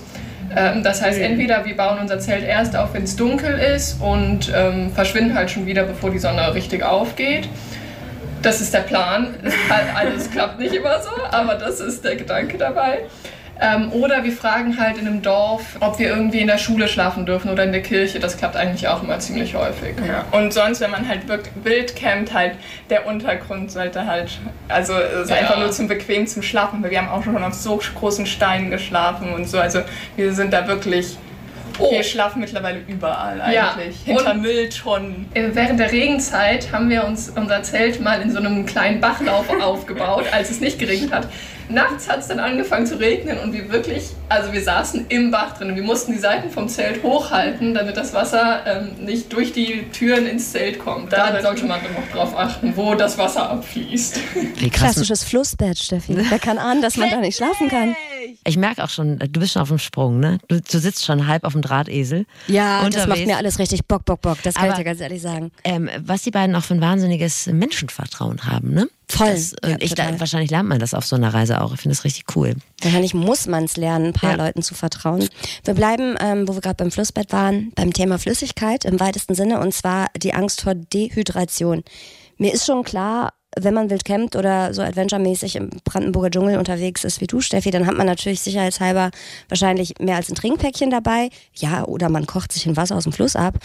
[0.55, 4.51] Ähm, das heißt, entweder wir bauen unser Zelt erst auf, wenn es dunkel ist und
[4.55, 7.47] ähm, verschwinden halt schon wieder, bevor die Sonne richtig aufgeht.
[8.45, 9.33] Das ist der Plan.
[9.43, 9.53] Es
[9.95, 12.99] alles klappt nicht immer so, aber das ist der Gedanke dabei.
[13.59, 17.25] Ähm, oder wir fragen halt in einem Dorf, ob wir irgendwie in der Schule schlafen
[17.25, 18.19] dürfen oder in der Kirche.
[18.19, 19.95] Das klappt eigentlich auch immer ziemlich häufig.
[20.05, 20.25] Ja.
[20.37, 22.51] Und sonst, wenn man halt wirklich wild campt, halt
[22.89, 24.29] der Untergrund sollte halt,
[24.67, 25.37] also es ist Ja.
[25.37, 29.33] einfach nur zum bequem zum Schlafen, wir haben auch schon auf so großen Steinen geschlafen
[29.33, 29.57] und so.
[29.57, 29.79] Also
[30.17, 31.17] wir sind da wirklich,
[31.79, 31.91] Oh.
[31.91, 33.71] wir schlafen mittlerweile überall Ja.
[33.77, 33.97] eigentlich.
[34.05, 35.25] Hinter Und- Mülltonnen.
[35.33, 39.45] Äh, Während der Regenzeit haben wir uns unser Zelt mal in so einem kleinen Bachlauf
[39.61, 41.27] aufgebaut, als es nicht geregnet hat.
[41.67, 45.57] Nachts hat es dann angefangen zu regnen und wir wirklich, also wir saßen im Bach
[45.57, 49.51] drin und wir mussten die Seiten vom Zelt hochhalten, damit das Wasser ähm, nicht durch
[49.51, 51.11] die Türen ins Zelt kommt.
[51.11, 54.19] Da sollte man dann noch drauf achten, wo das Wasser abfließt.
[54.71, 56.15] Klassisches Flussbett, Steffi.
[56.29, 57.95] Wer kann ahnen, dass man da nicht schlafen kann?
[58.27, 58.41] Nicht.
[58.45, 60.39] Ich merke auch schon, du bist schon auf dem Sprung, ne?
[60.47, 62.25] Du, du sitzt schon halb auf dem Drahtesel.
[62.47, 62.95] Ja, unterwegs.
[62.95, 64.37] das macht mir alles richtig Bock, Bock, Bock.
[64.43, 65.51] Das kann Aber, ich dir ganz ehrlich sagen.
[65.63, 68.87] Ähm, was die beiden auch für ein wahnsinniges Menschenvertrauen haben, ne?
[69.07, 69.27] Voll.
[69.31, 71.73] Das, ja, ich, da, wahrscheinlich lernt man das auf so einer Reise auch.
[71.73, 72.55] Ich finde das richtig cool.
[72.81, 74.43] Wahrscheinlich muss man es lernen, ein paar ja.
[74.43, 75.27] Leuten zu vertrauen.
[75.63, 79.59] Wir bleiben, ähm, wo wir gerade beim Flussbett waren, beim Thema Flüssigkeit im weitesten Sinne
[79.59, 81.83] und zwar die Angst vor Dehydration.
[82.37, 87.03] Mir ist schon klar, wenn man wild campt oder so adventuremäßig im Brandenburger Dschungel unterwegs
[87.03, 89.11] ist wie du, Steffi, dann hat man natürlich sicherheitshalber
[89.49, 91.29] wahrscheinlich mehr als ein Trinkpäckchen dabei.
[91.53, 93.55] Ja, oder man kocht sich ein Wasser aus dem Fluss ab.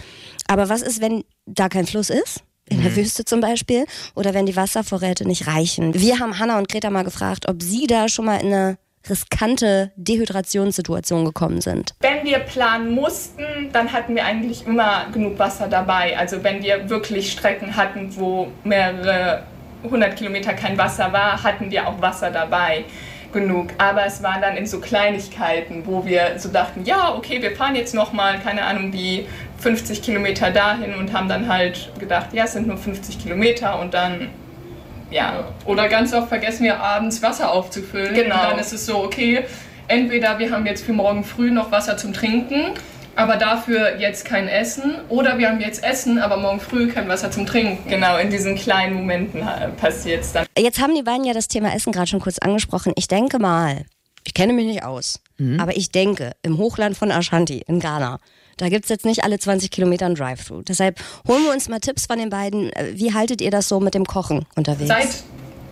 [0.47, 2.43] Aber was ist, wenn da kein Fluss ist?
[2.69, 2.97] in der mhm.
[2.97, 3.85] Wüste zum Beispiel,
[4.15, 5.93] oder wenn die Wasservorräte nicht reichen.
[5.93, 8.79] Wir haben Hanna und Greta mal gefragt, ob sie da schon mal in eine
[9.09, 11.95] riskante Dehydrationssituation gekommen sind?
[12.01, 16.19] Wenn wir planen mussten, dann hatten wir eigentlich immer genug Wasser dabei.
[16.19, 19.45] Also wenn wir wirklich Strecken hatten, wo mehrere
[19.85, 22.85] 100 Kilometer kein Wasser war, hatten wir auch Wasser dabei
[23.33, 23.69] genug.
[23.79, 27.77] Aber es waren dann in so Kleinigkeiten, wo wir so dachten, ja, okay, wir fahren
[27.77, 29.27] jetzt nochmal, keine Ahnung, wie
[29.59, 33.95] 50 Kilometer dahin und haben dann halt gedacht, ja, es sind nur 50 Kilometer und
[33.95, 34.29] dann,
[35.11, 35.45] ja.
[35.65, 38.15] Oder ganz oft vergessen wir abends Wasser aufzufüllen.
[38.15, 38.35] Genau.
[38.35, 39.45] Und dann ist es so, okay,
[39.89, 42.73] entweder wir haben jetzt für morgen früh noch Wasser zum Trinken
[43.17, 44.95] aber dafür jetzt kein Essen.
[45.09, 47.89] Oder wir haben jetzt Essen, aber morgen früh kein Wasser zum Trinken.
[47.89, 49.47] Genau, in diesen kleinen Momenten
[49.79, 50.47] passiert es dann.
[50.59, 52.93] Jetzt haben die beiden ja das Thema Essen gerade schon kurz angesprochen.
[52.97, 53.85] Ich denke mal,
[54.25, 55.61] ich kenne mich nicht aus, mhm.
[55.61, 58.19] aber ich denke, im Hochland von Ashanti in Ghana,
[58.57, 60.63] da gibt es jetzt nicht alle 20 Kilometer ein Drive-Thru.
[60.63, 62.71] Deshalb holen wir uns mal Tipps von den beiden.
[62.75, 64.89] Äh, wie haltet ihr das so mit dem Kochen unterwegs?
[64.89, 65.09] Seit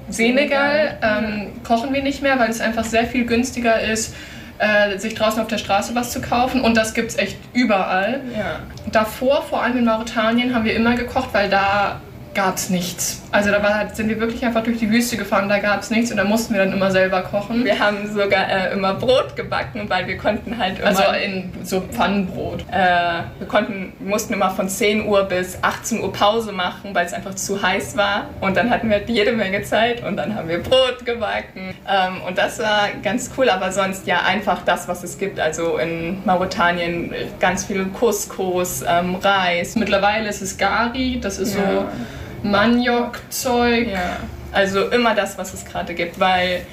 [0.08, 4.14] Senegal ähm, kochen wir nicht mehr, weil es einfach sehr viel günstiger ist
[4.58, 6.60] äh, sich draußen auf der Straße was zu kaufen.
[6.60, 8.20] Und das gibt es echt überall.
[8.36, 8.60] Ja.
[8.92, 12.00] Davor, vor allem in Mauretanien, haben wir immer gekocht, weil da
[12.38, 13.20] gab es nichts.
[13.32, 16.12] Also da war, sind wir wirklich einfach durch die Wüste gefahren, da gab es nichts
[16.12, 17.64] und da mussten wir dann immer selber kochen.
[17.64, 20.86] Wir haben sogar äh, immer Brot gebacken, weil wir konnten halt immer...
[20.86, 22.64] Also in so Pfannenbrot.
[22.70, 27.12] Äh, wir konnten, mussten immer von 10 Uhr bis 18 Uhr Pause machen, weil es
[27.12, 28.26] einfach zu heiß war.
[28.40, 31.74] Und dann hatten wir jede Menge Zeit und dann haben wir Brot gebacken.
[31.88, 35.40] Ähm, und das war ganz cool, aber sonst ja einfach das, was es gibt.
[35.40, 39.74] Also in Mauretanien ganz viel Couscous, ähm, Reis.
[39.74, 41.62] Mittlerweile ist es Gari, das ist ja.
[41.64, 41.86] so
[42.42, 43.88] Maniokzeug.
[43.88, 44.18] Ja.
[44.52, 46.64] Also immer das, was es gerade gibt, weil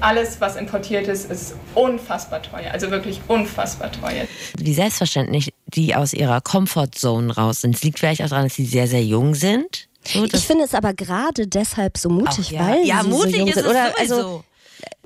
[0.00, 2.70] alles, was importiert ist, ist unfassbar teuer.
[2.72, 4.26] Also wirklich unfassbar teuer.
[4.56, 7.76] Wie selbstverständlich die aus ihrer Comfortzone raus sind.
[7.76, 9.88] Es liegt vielleicht auch daran, dass sie sehr, sehr jung sind.
[10.04, 12.68] So, ich finde es aber gerade deshalb so mutig, Ach, ja.
[12.68, 13.66] weil ja, sie mutig so jung ist sind.
[13.66, 14.44] Oder also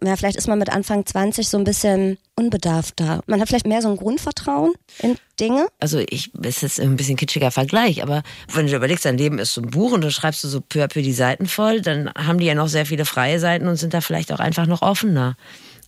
[0.03, 3.22] ja, vielleicht ist man mit Anfang 20 so ein bisschen unbedarfter.
[3.27, 5.66] Man hat vielleicht mehr so ein Grundvertrauen in Dinge.
[5.81, 8.22] Also ich, es ist ein bisschen kitschiger Vergleich, aber
[8.53, 10.83] wenn du überlegst, dein Leben ist so ein Buch und dann schreibst du so peu
[10.83, 13.77] à peu die Seiten voll, dann haben die ja noch sehr viele freie Seiten und
[13.77, 15.37] sind da vielleicht auch einfach noch offener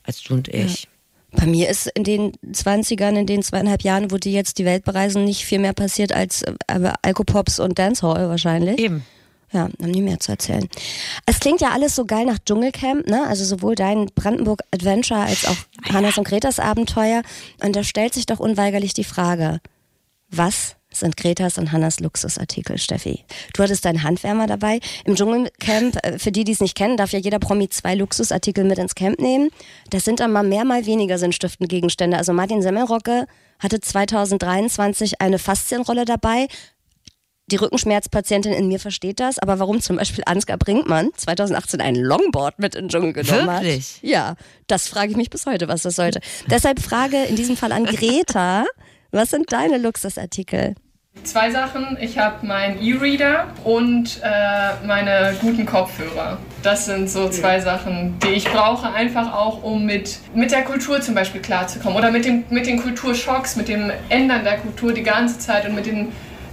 [0.05, 0.85] als du und ich.
[0.85, 0.89] Ja.
[1.33, 4.85] Bei mir ist in den 20ern, in den zweieinhalb Jahren, wo die jetzt die Welt
[4.85, 8.79] bereisen, nicht viel mehr passiert als äh, Alkopops und Dancehall wahrscheinlich.
[8.79, 9.05] Eben.
[9.53, 10.69] Ja, haben die mehr zu erzählen.
[11.25, 13.27] Es klingt ja alles so geil nach Dschungelcamp, ne?
[13.27, 15.57] Also sowohl dein Brandenburg Adventure als auch
[15.93, 17.23] Hannes und Gretas Abenteuer.
[17.63, 19.61] Und da stellt sich doch unweigerlich die Frage,
[20.29, 23.25] was sind Gretas und Hannas Luxusartikel, Steffi.
[23.55, 24.81] Du hattest deinen Handwärmer dabei.
[25.05, 28.65] Im Dschungelcamp, äh, für die, die es nicht kennen, darf ja jeder Promi zwei Luxusartikel
[28.65, 29.51] mit ins Camp nehmen.
[29.91, 32.17] Das sind dann mal mehr, mal weniger sinnstiftende Gegenstände.
[32.17, 33.27] Also Martin Semmelrocke
[33.59, 36.49] hatte 2023 eine Faszienrolle dabei,
[37.49, 42.59] die Rückenschmerzpatientin in mir versteht das, aber warum zum Beispiel Ansgar Brinkmann 2018 ein Longboard
[42.59, 43.95] mit in den Dschungel genommen Wirklich?
[43.97, 44.03] hat.
[44.03, 44.35] Ja,
[44.67, 46.21] das frage ich mich bis heute, was das sollte.
[46.51, 48.65] Deshalb Frage in diesem Fall an Greta,
[49.13, 50.75] was sind deine Luxusartikel?
[51.23, 51.97] Zwei Sachen.
[52.01, 56.39] Ich habe meinen E-Reader und äh, meine guten Kopfhörer.
[56.63, 61.01] Das sind so zwei Sachen, die ich brauche, einfach auch, um mit, mit der Kultur
[61.01, 61.97] zum Beispiel klarzukommen.
[61.97, 65.75] Oder mit, dem, mit den Kulturschocks, mit dem Ändern der Kultur die ganze Zeit und
[65.75, 66.13] mit den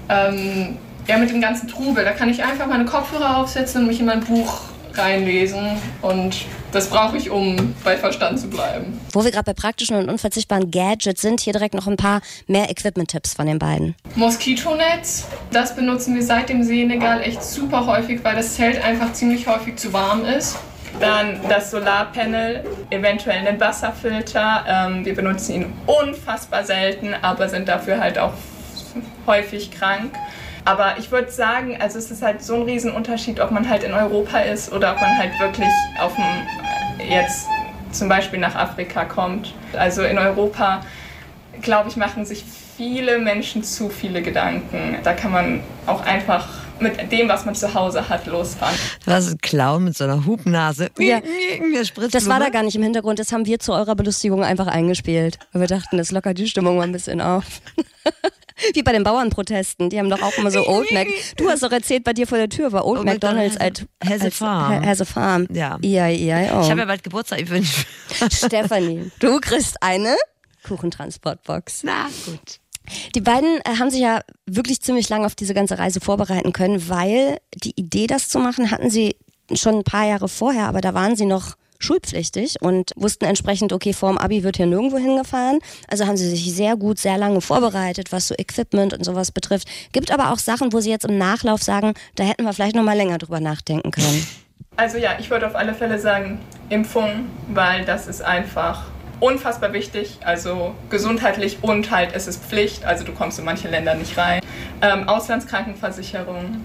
[0.09, 0.77] ähm,
[1.07, 2.05] ja, mit dem ganzen Trubel.
[2.05, 4.61] Da kann ich einfach meine Kopfhörer aufsetzen und mich in mein Buch
[4.95, 8.99] reinlesen und das brauche ich, um bei Verstand zu bleiben.
[9.11, 12.69] Wo wir gerade bei praktischen und unverzichtbaren Gadgets sind, hier direkt noch ein paar mehr
[12.69, 13.95] Equipment-Tipps von den beiden.
[14.15, 19.47] Moskitonetz, das benutzen wir seit dem Senegal echt super häufig, weil das Zelt einfach ziemlich
[19.47, 20.57] häufig zu warm ist.
[20.99, 24.63] Dann das Solarpanel, eventuell einen Wasserfilter.
[24.67, 28.33] Ähm, wir benutzen ihn unfassbar selten, aber sind dafür halt auch
[29.27, 30.13] häufig krank.
[30.65, 33.93] Aber ich würde sagen, also es ist halt so ein Riesenunterschied, ob man halt in
[33.93, 35.67] Europa ist oder ob man halt wirklich
[35.99, 37.47] auf dem, jetzt
[37.91, 39.53] zum Beispiel nach Afrika kommt.
[39.73, 40.81] Also in Europa,
[41.61, 42.43] glaube ich, machen sich
[42.77, 44.97] viele Menschen zu viele Gedanken.
[45.03, 46.47] Da kann man auch einfach
[46.79, 48.75] mit dem, was man zu Hause hat, losfahren.
[49.05, 50.89] Das ist ein Clown mit so einer Hubnase.
[50.97, 51.19] Ja.
[51.61, 54.43] Mir spritzt Das war da gar nicht im Hintergrund, das haben wir zu eurer Belustigung
[54.43, 55.39] einfach eingespielt.
[55.51, 57.61] Weil wir dachten, das lockert die Stimmung mal ein bisschen auf.
[58.73, 61.07] Wie bei den Bauernprotesten, die haben doch auch immer so Old Mac.
[61.37, 64.09] Du hast doch erzählt, bei dir vor der Tür war Old, Old McDonald's McDonald's als,
[64.09, 64.85] has a farm.
[64.85, 65.47] Has a farm.
[65.51, 65.77] Ja.
[65.81, 66.61] E-I-E-I-O.
[66.61, 67.41] Ich habe ja bald Geburtstag.
[67.41, 67.85] Ich wünsche.
[68.31, 70.15] Stefanie, du kriegst eine
[70.67, 71.83] Kuchentransportbox.
[71.83, 72.59] Na gut.
[73.15, 76.89] Die beiden äh, haben sich ja wirklich ziemlich lange auf diese ganze Reise vorbereiten können,
[76.89, 79.15] weil die Idee, das zu machen, hatten sie
[79.53, 83.93] schon ein paar Jahre vorher, aber da waren sie noch schulpflichtig und wussten entsprechend, okay,
[83.93, 85.59] vorm Abi wird hier nirgendwo hingefahren.
[85.87, 89.67] Also haben sie sich sehr gut, sehr lange vorbereitet, was so Equipment und sowas betrifft.
[89.91, 92.83] Gibt aber auch Sachen, wo sie jetzt im Nachlauf sagen, da hätten wir vielleicht noch
[92.83, 94.25] mal länger drüber nachdenken können.
[94.75, 98.85] Also ja, ich würde auf alle Fälle sagen Impfung, weil das ist einfach
[99.19, 100.17] unfassbar wichtig.
[100.23, 102.83] Also gesundheitlich und halt es ist Pflicht.
[102.85, 104.41] Also du kommst in manche Länder nicht rein.
[104.81, 106.61] Ähm, Auslandskrankenversicherung.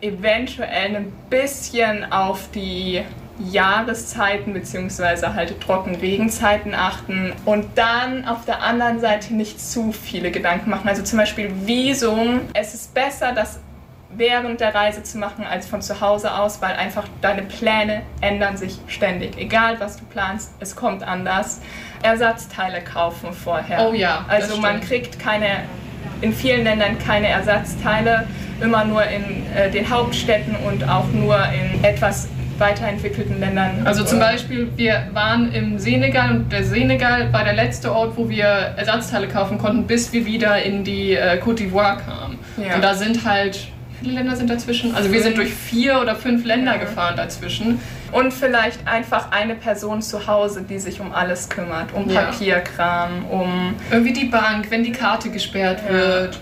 [0.00, 3.02] Eventuell ein bisschen auf die
[3.48, 10.70] Jahreszeiten beziehungsweise halt Trockenregenzeiten achten und dann auf der anderen Seite nicht zu viele Gedanken
[10.70, 10.88] machen.
[10.88, 12.40] Also zum Beispiel Visum.
[12.54, 13.60] Es ist besser, das
[14.12, 18.56] während der Reise zu machen als von zu Hause aus, weil einfach deine Pläne ändern
[18.56, 19.38] sich ständig.
[19.38, 21.60] Egal was du planst, es kommt anders.
[22.02, 23.88] Ersatzteile kaufen vorher.
[23.88, 25.64] Oh ja, das Also man kriegt keine,
[26.20, 28.26] in vielen Ländern keine Ersatzteile,
[28.60, 32.28] immer nur in äh, den Hauptstädten und auch nur in etwas
[32.60, 33.82] weiterentwickelten Ländern.
[33.84, 38.28] Also zum Beispiel, wir waren im Senegal und der Senegal war der letzte Ort, wo
[38.28, 42.38] wir Ersatzteile kaufen konnten, bis wir wieder in die äh, Côte d'Ivoire kamen.
[42.56, 42.74] Ja.
[42.76, 43.68] Und da sind halt,
[44.00, 44.94] wie viele Länder sind dazwischen?
[44.94, 47.80] Also wir sind durch vier oder fünf Länder gefahren dazwischen.
[48.12, 52.22] Und vielleicht einfach eine Person zu Hause, die sich um alles kümmert, um Ja.
[52.22, 56.38] Papierkram, um Irgendwie die Bank, wenn die Karte gesperrt wird.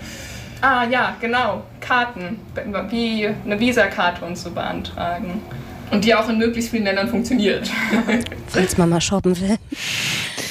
[0.60, 1.62] Ah ja, genau.
[1.80, 2.40] Karten.
[2.90, 5.42] Wie eine Visakarte und so beantragen.
[5.90, 7.70] Und die auch in möglichst vielen Ländern funktioniert.
[8.48, 9.56] Falls man mal shoppen will.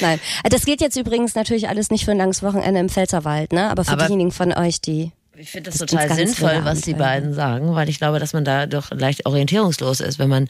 [0.02, 0.20] Nein.
[0.50, 3.70] Das geht jetzt übrigens natürlich alles nicht für ein langes Wochenende im Pfälzerwald, ne?
[3.70, 6.96] Aber für Aber- diejenigen von euch, die Ich finde das Das total sinnvoll, was die
[6.96, 10.48] beiden sagen, weil ich glaube, dass man da doch leicht orientierungslos ist, wenn man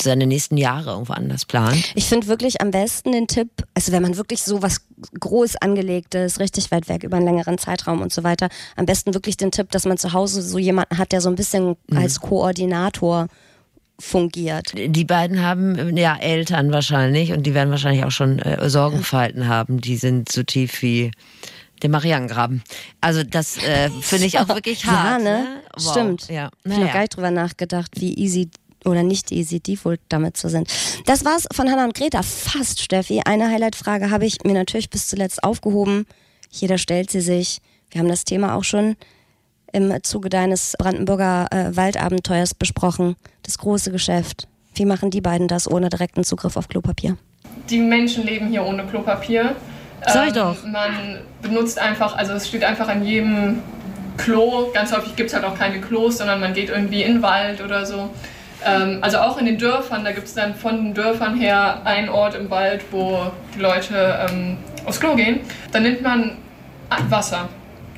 [0.00, 1.92] seine nächsten Jahre irgendwo anders plant.
[1.94, 4.80] Ich finde wirklich am besten den Tipp, also wenn man wirklich so was
[5.20, 9.36] groß angelegtes, richtig weit weg über einen längeren Zeitraum und so weiter, am besten wirklich
[9.36, 13.28] den Tipp, dass man zu Hause so jemanden hat, der so ein bisschen als Koordinator
[13.98, 14.72] fungiert.
[14.76, 19.80] Die beiden haben ja Eltern wahrscheinlich und die werden wahrscheinlich auch schon äh, Sorgenfalten haben.
[19.80, 21.10] Die sind so tief wie
[21.82, 22.62] der Marianengraben.
[23.00, 25.22] Also das äh, finde ich auch wirklich Ja, hart.
[25.22, 25.46] ne?
[25.76, 25.90] Wow.
[25.92, 26.28] Stimmt.
[26.28, 26.50] Ja.
[26.64, 27.00] Ich habe gar Naja.
[27.02, 28.48] nicht drüber nachgedacht, wie easy
[28.84, 30.68] oder nicht easy die wohl damit so sind.
[31.06, 32.22] Das war's von Hannah und Greta.
[32.22, 33.22] Fast, Steffi.
[33.24, 36.06] Eine Highlight-Frage habe ich mir natürlich bis zuletzt aufgehoben.
[36.50, 37.58] Jeder stellt sie sich.
[37.90, 38.96] Wir haben das Thema auch schon
[39.74, 43.16] im Zuge deines Brandenburger äh, Waldabenteuers besprochen.
[43.42, 44.46] Das große Geschäft.
[44.74, 47.16] Wie machen die beiden das ohne direkten Zugriff auf Klopapier?
[47.68, 49.56] Die Menschen leben hier ohne Klopapier.
[50.06, 50.56] Sag ich doch.
[50.64, 53.62] Man benutzt einfach, also es steht einfach an jedem
[54.16, 54.70] Klo.
[54.72, 57.60] Ganz häufig gibt es halt auch keine Klos, sondern man geht irgendwie in den Wald
[57.60, 58.10] oder so.
[58.64, 62.08] Ähm, also auch in den Dörfern, da gibt es dann von den Dörfern her einen
[62.08, 65.40] Ort im Wald, wo die Leute ähm, aufs Klo gehen.
[65.72, 66.36] Dann nimmt man
[67.10, 67.48] Wasser.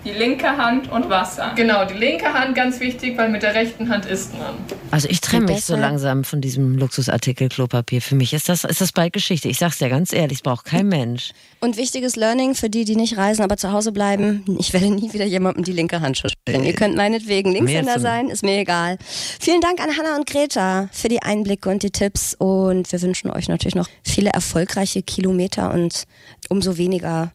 [0.07, 1.51] Die linke Hand und Wasser.
[1.57, 4.55] Genau, die linke Hand ganz wichtig, weil mit der rechten Hand isst man.
[4.93, 8.01] Also ich trenne mich so langsam von diesem Luxusartikel Klopapier.
[8.01, 9.49] Für mich ist das, ist das bald Geschichte.
[9.49, 11.33] Ich sag's dir ganz ehrlich, es braucht kein Mensch.
[11.59, 14.45] Und wichtiges Learning für die, die nicht reisen, aber zu Hause bleiben.
[14.61, 16.63] Ich werde nie wieder jemandem die linke Hand schütteln.
[16.63, 18.99] Ihr könnt meinetwegen Linkshänder sein, ist mir egal.
[19.41, 22.33] Vielen Dank an Hannah und Greta für die Einblicke und die Tipps.
[22.39, 26.05] Und wir wünschen euch natürlich noch viele erfolgreiche Kilometer und
[26.49, 27.33] umso weniger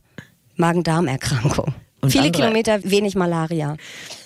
[0.56, 1.74] Magen-Darm-Erkrankung.
[2.02, 3.78] Und Viele andere- Kilometer, wenig Malaria.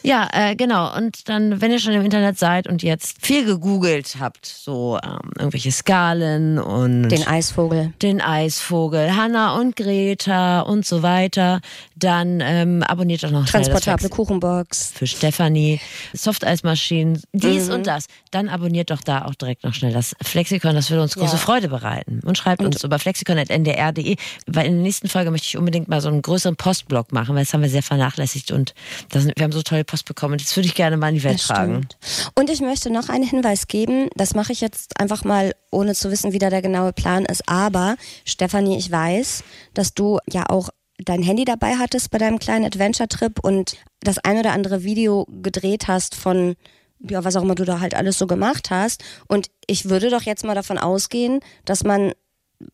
[0.01, 0.95] Ja, äh, genau.
[0.95, 5.31] Und dann, wenn ihr schon im Internet seid und jetzt viel gegoogelt habt, so ähm,
[5.37, 7.93] irgendwelche Skalen und Den Eisvogel.
[8.01, 11.59] den Eisvogel, Hanna und Greta und so weiter,
[11.95, 14.93] dann ähm, abonniert doch noch Transportable Kuchenbox.
[14.95, 15.79] für Stefanie,
[16.13, 17.73] Softeismaschinen, dies Mhm.
[17.75, 18.05] und das.
[18.31, 21.37] Dann abonniert doch da auch direkt noch schnell das Flexikon, das würde uns große Ja.
[21.37, 22.19] Freude bereiten.
[22.25, 24.15] Und schreibt uns über flexikon.ndr.de,
[24.47, 27.43] weil in der nächsten Folge möchte ich unbedingt mal so einen größeren Postblock machen, weil
[27.43, 28.73] das haben wir sehr vernachlässigt und
[29.09, 31.39] das wir haben so tolle Post bekommen das würde ich gerne mal in die Welt
[31.39, 31.87] Das tragen.
[31.99, 32.31] stimmt.
[32.35, 34.09] Und ich möchte noch einen Hinweis geben.
[34.15, 37.47] Das mache ich jetzt einfach mal, ohne zu wissen, wie da der genaue Plan ist.
[37.49, 37.95] Aber,
[38.25, 39.43] Stefanie, ich weiß,
[39.73, 44.37] dass du ja auch dein Handy dabei hattest bei deinem kleinen Adventure-Trip und das ein
[44.37, 46.55] oder andere Video gedreht hast von,
[46.99, 49.03] ja, was auch immer du da halt alles so gemacht hast.
[49.27, 52.13] Und ich würde doch jetzt mal davon ausgehen, dass man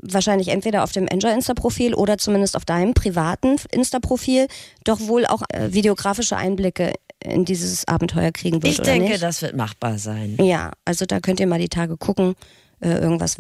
[0.01, 4.47] wahrscheinlich entweder auf dem Enjoy Insta-Profil oder zumindest auf deinem privaten Insta-Profil
[4.83, 8.73] doch wohl auch äh, videografische Einblicke in dieses Abenteuer kriegen wird.
[8.73, 9.23] Ich denke, nicht?
[9.23, 10.37] das wird machbar sein.
[10.39, 12.35] Ja, also da könnt ihr mal die Tage gucken.
[12.79, 13.37] Äh, irgendwas.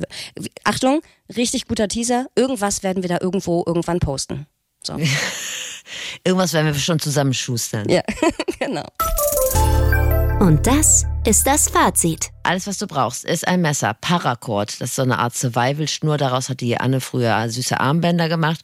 [0.63, 1.01] Achtung,
[1.35, 2.27] richtig guter Teaser.
[2.35, 4.45] Irgendwas werden wir da irgendwo irgendwann posten.
[4.83, 4.97] So.
[6.23, 7.89] Irgendwas werden wir schon zusammenschustern.
[7.89, 8.01] ja,
[8.59, 8.85] genau.
[10.39, 12.31] Und das ist das Fazit.
[12.41, 13.95] Alles, was du brauchst, ist ein Messer.
[13.99, 14.81] Paracord.
[14.81, 16.17] Das ist so eine Art Survival-Schnur.
[16.17, 18.61] Daraus hat die Anne früher süße Armbänder gemacht.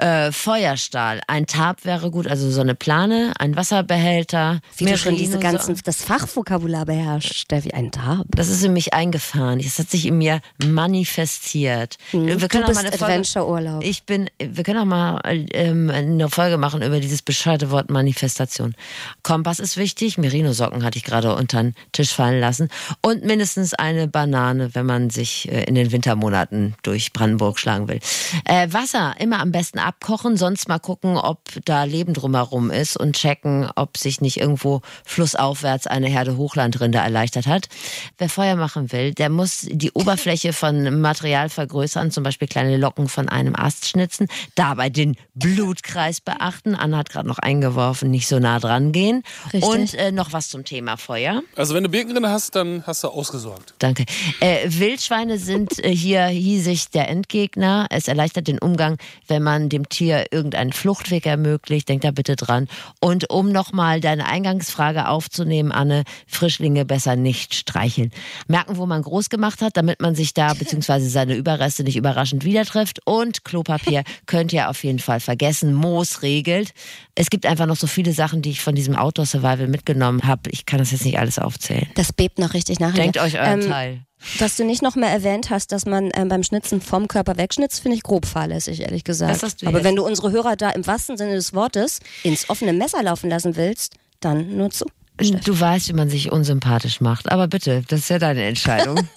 [0.00, 1.20] Äh, Feuerstahl.
[1.26, 2.26] Ein Tab wäre gut.
[2.26, 4.60] Also so eine Plane, ein Wasserbehälter.
[4.78, 8.24] Wie du schon diese ganzen, das Fachvokabular beherrscht, Steffi, ein Tab.
[8.30, 9.60] Das ist in mich eingefahren.
[9.60, 11.96] Es hat sich in mir manifestiert.
[12.12, 13.84] Hm, Wir du können auch bist mal eine Folge, Adventure-Urlaub.
[13.84, 15.20] ich bin, wir können auch mal
[15.52, 18.74] ähm, eine Folge machen über dieses bescheuerte Wort Manifestation.
[19.22, 20.16] Kompass ist wichtig.
[20.16, 22.68] Merino-Socken hatte ich gerade unter den Tisch fallen lassen.
[23.02, 28.00] Und mindestens eine Banane, wenn man sich äh, in den Wintermonaten durch Brandenburg schlagen will.
[28.44, 33.16] Äh, Wasser immer am besten abkochen, sonst mal gucken, ob da Leben drumherum ist und
[33.16, 37.68] checken, ob sich nicht irgendwo flussaufwärts eine Herde Hochlandrinde erleichtert hat.
[38.16, 43.08] Wer Feuer machen will, der muss die Oberfläche von Material vergrößern, zum Beispiel kleine Locken
[43.08, 46.76] von einem Ast schnitzen, dabei den Blutkreis beachten.
[46.76, 49.24] Anna hat gerade noch eingeworfen, nicht so nah dran gehen.
[49.52, 49.64] Richtig.
[49.64, 51.42] Und äh, noch was zum Thema Feuer.
[51.56, 53.74] Also wenn du Birkenrinde hast, dann hast du ausgesorgt.
[53.80, 54.04] Danke.
[54.38, 57.88] Äh, Wildschweine sind äh, hier hiesig der Endgegner.
[57.90, 61.88] Es erleichtert den Umgang, wenn man dem Tier irgendeinen Fluchtweg ermöglicht.
[61.88, 62.68] Denk da bitte dran.
[63.00, 68.10] Und um nochmal deine Eingangsfrage aufzunehmen, Anne, Frischlinge besser nicht streicheln.
[68.48, 72.44] Merken, wo man groß gemacht hat, damit man sich da beziehungsweise seine Überreste nicht überraschend
[72.44, 73.00] wieder trifft.
[73.06, 75.74] Und Klopapier könnt ihr auf jeden Fall vergessen.
[75.74, 76.72] Moos regelt.
[77.14, 80.50] Es gibt einfach noch so viele Sachen, die ich von diesem Outdoor Survival mitgenommen habe.
[80.50, 81.88] Ich kann das jetzt nicht alles aufzählen.
[81.94, 82.94] Das bebt noch richtig nach.
[82.94, 84.00] Denkt euch euren Ähm, Teil.
[84.38, 87.80] Dass du nicht noch mehr erwähnt hast, dass man ähm, beim Schnitzen vom Körper wegschnitzt,
[87.80, 89.42] finde ich grob fahrlässig, ehrlich gesagt.
[89.64, 89.84] Aber jetzt.
[89.84, 93.56] wenn du unsere Hörer da im wahrsten Sinne des Wortes ins offene Messer laufen lassen
[93.56, 94.86] willst, dann nur zu.
[95.18, 97.30] Du weißt, wie man sich unsympathisch macht.
[97.30, 99.00] Aber bitte, das ist ja deine Entscheidung.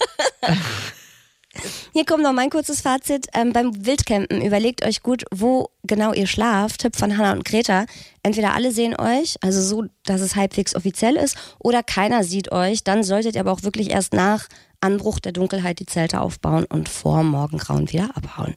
[1.92, 3.28] Hier kommt noch mein kurzes Fazit.
[3.34, 6.80] Ähm, beim Wildcampen überlegt euch gut, wo genau ihr schlaft.
[6.80, 7.86] Tipp von Hannah und Greta.
[8.22, 12.82] Entweder alle sehen euch, also so, dass es halbwegs offiziell ist, oder keiner sieht euch.
[12.84, 14.48] Dann solltet ihr aber auch wirklich erst nach
[14.84, 18.54] Anbruch der Dunkelheit die Zelte aufbauen und vor Morgengrauen wieder abhauen.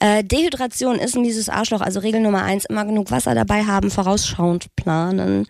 [0.00, 3.90] Äh, Dehydration ist ein mieses Arschloch, also Regel Nummer eins, immer genug Wasser dabei haben,
[3.90, 5.46] vorausschauend planen.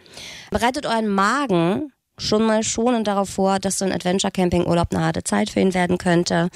[0.50, 5.50] Bereitet euren Magen schon mal schonend darauf vor, dass so ein Adventure-Camping-Urlaub eine harte Zeit
[5.50, 6.48] für ihn werden könnte.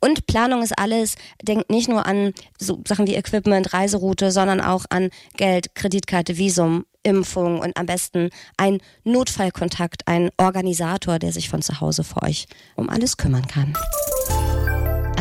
[0.00, 1.14] Und Planung ist alles.
[1.42, 6.84] Denkt nicht nur an so Sachen wie Equipment, Reiseroute, sondern auch an Geld, Kreditkarte, Visum,
[7.02, 12.46] Impfung und am besten ein Notfallkontakt, ein Organisator, der sich von zu Hause für euch
[12.76, 13.74] um alles kümmern kann.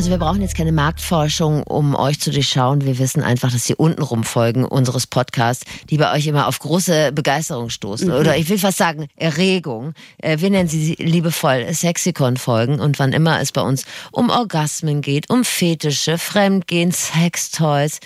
[0.01, 2.83] Also wir brauchen jetzt keine Marktforschung, um euch zu durchschauen.
[2.83, 7.11] Wir wissen einfach, dass die untenrum Folgen unseres Podcasts, die bei euch immer auf große
[7.11, 8.07] Begeisterung stoßen.
[8.07, 8.15] Mhm.
[8.15, 9.93] Oder ich will fast sagen, Erregung.
[10.17, 12.79] Äh, Wir nennen sie liebevoll Sexikon-Folgen.
[12.79, 17.99] Und wann immer es bei uns um Orgasmen geht, um Fetische, Fremdgehen, Sextoys,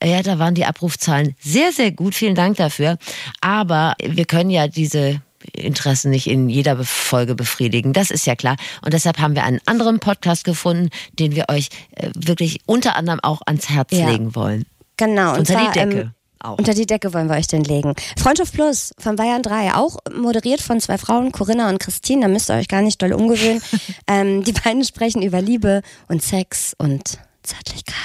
[0.00, 2.14] äh, ja, da waren die Abrufzahlen sehr, sehr gut.
[2.14, 2.96] Vielen Dank dafür.
[3.42, 5.20] Aber wir können ja diese
[5.54, 7.92] Interessen nicht in jeder Folge befriedigen.
[7.92, 8.56] Das ist ja klar.
[8.84, 10.88] Und deshalb haben wir einen anderen Podcast gefunden,
[11.18, 14.08] den wir euch äh, wirklich unter anderem auch ans Herz Ja.
[14.10, 14.64] legen wollen.
[14.96, 15.32] Genau.
[15.32, 16.00] Und Unter die zwar, Decke.
[16.00, 16.58] Ähm, auch.
[16.58, 17.94] Unter die Decke wollen wir euch den legen.
[18.18, 22.50] Freundschaft Plus von Bayern 3, auch moderiert von zwei Frauen, Corinna und Christine, da müsst
[22.50, 23.62] ihr euch gar nicht doll umgewöhnen.
[24.08, 27.96] ähm, die beiden sprechen über Liebe und Sex und Zärtlichkeit.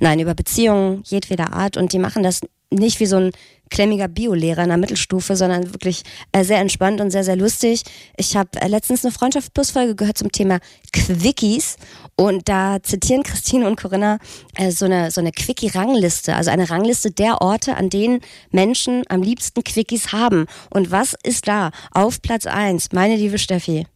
[0.00, 2.40] Nein, über Beziehungen jedweder Art und die machen das
[2.72, 3.32] nicht wie so ein
[3.70, 6.02] klemmiger Biolehrer in der Mittelstufe, sondern wirklich
[6.32, 7.82] äh, sehr entspannt und sehr, sehr lustig.
[8.16, 10.58] Ich habe äh, letztens eine Freundschaft Plus Folge gehört zum Thema
[10.92, 11.76] Quickies
[12.16, 14.18] und da zitieren Christine und Corinna
[14.56, 18.20] äh, so eine, so eine Quickie-Rangliste, also eine Rangliste der Orte, an denen
[18.50, 20.46] Menschen am liebsten Quickies haben.
[20.70, 23.86] Und was ist da auf Platz eins, meine liebe Steffi?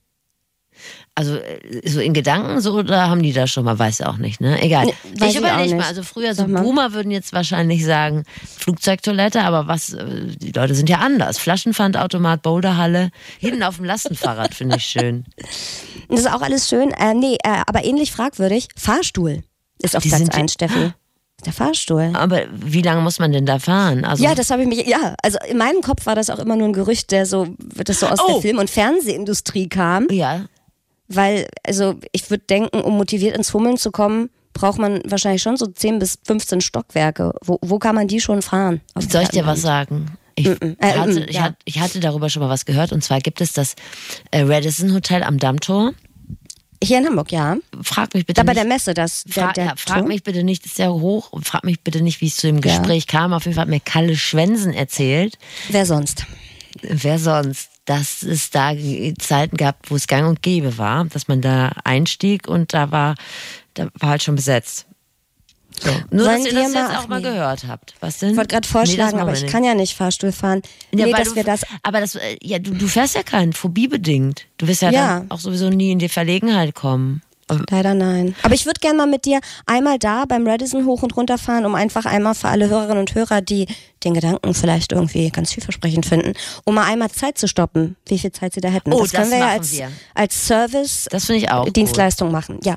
[1.16, 4.40] Also äh, so in Gedanken so oder haben die da schon mal, weiß auch nicht,
[4.40, 4.60] ne?
[4.62, 4.86] Egal.
[4.86, 5.76] Nee, weiß ich überlege nicht.
[5.76, 6.44] mal, also früher so.
[6.46, 8.24] Boomer würden jetzt wahrscheinlich sagen
[8.58, 10.04] Flugzeugtoilette, aber was, äh,
[10.38, 11.38] die Leute sind ja anders.
[11.38, 15.24] Flaschenpfandautomat, Boulderhalle, hinten auf dem Lastenfahrrad finde ich schön.
[16.08, 16.90] Das ist auch alles schön.
[16.90, 18.68] Äh, nee, äh, aber ähnlich fragwürdig.
[18.76, 19.42] Fahrstuhl
[19.82, 20.92] ist auf Die Platz sind die- eins, Steffi.
[21.44, 22.10] Der Fahrstuhl.
[22.14, 24.04] Aber wie lange muss man denn da fahren?
[24.06, 26.56] Also Ja, das habe ich mich, ja, also in meinem Kopf war das auch immer
[26.56, 28.32] nur ein Gerücht, der so, das so aus Oh.
[28.32, 30.06] der Film- und Fernsehindustrie kam.
[30.10, 30.46] ja,
[31.08, 35.56] Weil, also ich würde denken, um motiviert ins Hummeln zu kommen, braucht man wahrscheinlich schon
[35.56, 37.32] so 10 bis 15 Stockwerke.
[37.44, 38.80] Wo, wo kann man die schon fahren?
[38.96, 40.06] Soll ich dir was sagen?
[40.36, 40.76] Ich, Mm-mm.
[40.80, 41.42] Äh, hatte, mm, ich, ja.
[41.42, 43.76] hatte, ich hatte darüber schon mal was gehört und zwar gibt es das
[44.30, 45.92] äh, Radisson Hotel am Dammtor.
[46.82, 47.56] Hier in Hamburg, ja.
[47.82, 48.62] Frag mich bitte Da bei nicht.
[48.62, 51.32] der Messe, das der, Frag, der ja, frag mich bitte nicht, das ist ja hoch.
[51.32, 53.32] Und frag mich bitte nicht, wie es zu dem Gespräch kam.
[53.32, 55.38] Auf jeden Fall hat mir Kalle Schwensen erzählt.
[55.70, 56.26] Wer sonst?
[56.82, 57.70] Wer sonst?
[57.86, 58.72] Dass es da
[59.18, 63.14] Zeiten gab, wo es gang und gäbe war, dass man da einstieg und da war,
[63.74, 64.86] da war halt schon besetzt.
[65.80, 65.90] So.
[66.10, 67.28] Nur, Wollen dass ihr wir das mal- jetzt auch mal nee.
[67.30, 67.94] gehört habt.
[68.00, 68.30] Was denn?
[68.30, 69.50] Ich wollte gerade Nee, vorschlagen, machen aber ich nicht.
[69.52, 70.62] kann ja nicht Fahrstuhl fahren.
[70.94, 71.62] Ja, nee, dass du, wir das.
[71.82, 74.46] aber das, äh, ja, du, du fährst ja keinen, phobiebedingt.
[74.56, 75.18] Du wirst ja, Ja.
[75.18, 77.22] dann auch sowieso nie in die Verlegenheit kommen.
[77.70, 78.34] Leider nein.
[78.42, 81.66] Aber ich würde gerne mal mit dir einmal da beim Radisson hoch und runter fahren,
[81.66, 83.66] um einfach einmal für alle Hörerinnen und Hörer, die
[84.02, 86.34] den Gedanken vielleicht irgendwie ganz vielversprechend finden,
[86.64, 88.92] um mal einmal Zeit zu stoppen, wie viel Zeit sie da hätten.
[88.92, 89.90] Oh, das können das wir ja als, wir.
[90.14, 91.64] als Service Das finde ich auch.
[91.64, 91.76] gut.
[91.76, 92.58] Dienstleistung machen.
[92.62, 92.76] Ja.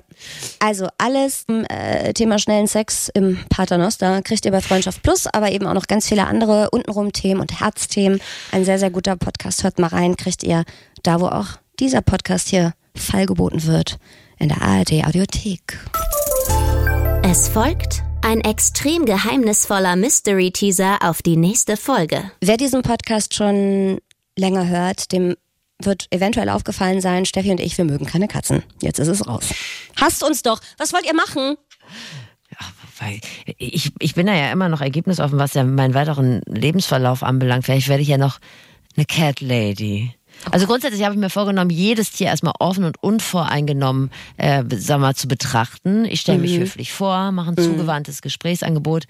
[0.59, 5.67] Also alles äh, Thema schnellen Sex im Paternoster kriegt ihr bei Freundschaft Plus, aber eben
[5.67, 8.21] auch noch ganz viele andere untenrum Themen und Herzthemen.
[8.51, 9.63] Ein sehr, sehr guter Podcast.
[9.63, 10.63] Hört mal rein, kriegt ihr
[11.03, 11.47] da, wo auch
[11.79, 13.97] dieser Podcast hier feilgeboten wird,
[14.39, 15.79] in der ARD Audiothek.
[17.23, 22.31] Es folgt ein extrem geheimnisvoller Mystery-Teaser auf die nächste Folge.
[22.41, 23.99] Wer diesen Podcast schon
[24.37, 25.35] länger hört, dem
[25.79, 28.63] wird eventuell aufgefallen sein, Steffi und ich, wir mögen keine Katzen.
[28.81, 29.53] Jetzt ist es raus.
[29.99, 30.59] Hasst uns doch.
[30.77, 31.55] Was wollt ihr machen?
[32.99, 33.19] Weil
[33.57, 37.65] ich, ich bin da ja immer noch ergebnisoffen, was ja meinen weiteren Lebensverlauf anbelangt.
[37.65, 38.39] Vielleicht werde ich ja noch
[38.95, 40.11] eine Cat Lady.
[40.51, 45.15] Also grundsätzlich habe ich mir vorgenommen, jedes Tier erstmal offen und unvoreingenommen äh, sag mal,
[45.15, 46.05] zu betrachten.
[46.05, 49.05] Ich stelle mich höflich vor, mache ein zugewandtes Gesprächsangebot.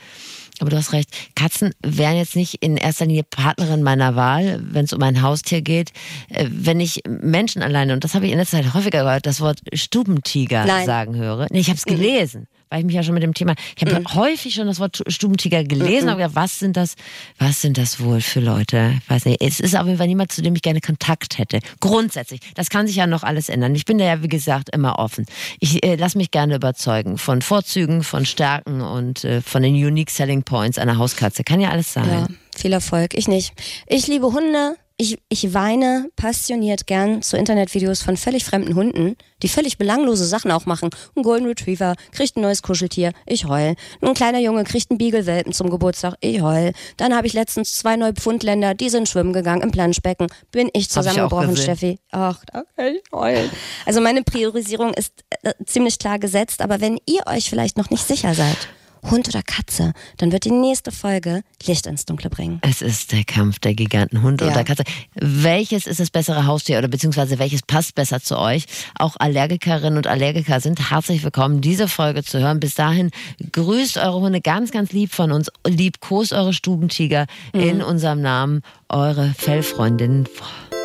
[0.59, 4.85] Aber du hast recht, Katzen wären jetzt nicht in erster Linie Partnerin meiner Wahl, wenn
[4.85, 5.91] es um ein Haustier geht.
[6.29, 9.39] Äh, wenn ich Menschen alleine, und das habe ich in letzter Zeit häufiger gehört, das
[9.39, 10.85] Wort Stubentiger Nein.
[10.85, 11.47] sagen höre.
[11.51, 14.03] Nee, ich habe es gelesen, weil ich mich ja schon mit dem Thema, ich habe
[14.13, 16.95] häufig schon das Wort Stubentiger gelesen, aber gedacht, was sind das,
[17.37, 18.93] was sind das wohl für Leute?
[19.01, 19.41] Ich weiß nicht.
[19.41, 21.59] Es ist auf jeden Fall niemand, zu dem ich gerne Kontakt hätte.
[21.79, 22.41] Grundsätzlich.
[22.55, 23.75] Das kann sich ja noch alles ändern.
[23.75, 25.25] Ich bin da ja, wie gesagt, immer offen.
[25.59, 30.09] Ich äh, lasse mich gerne überzeugen von Vorzügen, von Stärken und äh, von den Unique
[30.09, 31.43] Selling Points einer Hauskatze.
[31.43, 32.07] Kann ja alles sein.
[32.07, 33.13] Ja, viel Erfolg.
[33.13, 33.53] Ich nicht.
[33.87, 34.75] Ich liebe Hunde.
[34.99, 40.49] Ich, ich weine passioniert gern zu Internetvideos von völlig fremden Hunden, die völlig belanglose Sachen
[40.49, 40.89] auch machen.
[41.15, 43.75] Ein Golden Retriever kriegt ein neues Kuscheltier, ich heul.
[44.01, 46.71] Ein kleiner Junge kriegt einen Beagle-Welpen zum Geburtstag, ich heul.
[46.97, 50.29] Dann habe ich letztens zwei neue Pfundländer, die sind schwimmen gegangen im Planschbecken.
[50.51, 51.63] Bin ich ich zusammengebrochen, gesehen.
[51.63, 51.99] Steffi.
[52.09, 53.51] Ach, danke, ich heul.
[53.85, 58.07] Also meine Priorisierung ist äh, ziemlich klar gesetzt, aber wenn ihr euch vielleicht noch nicht
[58.07, 58.57] sicher seid,
[59.03, 62.59] Hund oder Katze, dann wird die nächste Folge Licht ins Dunkle bringen.
[62.61, 64.47] Es ist der Kampf der Giganten Hund Ja.
[64.47, 64.83] oder Katze.
[65.15, 68.65] Welches ist das bessere Haustier oder beziehungsweise welches passt besser zu euch?
[68.97, 72.59] Auch Allergikerinnen und Allergiker sind herzlich willkommen, diese Folge zu hören.
[72.59, 73.11] Bis dahin
[73.51, 75.49] grüßt eure Hunde ganz, ganz lieb von uns.
[75.65, 78.61] Liebkost eure Stubentiger in unserem Namen.
[78.89, 80.23] Eure Fellfreundinnen.
[80.23, 80.77] Boah.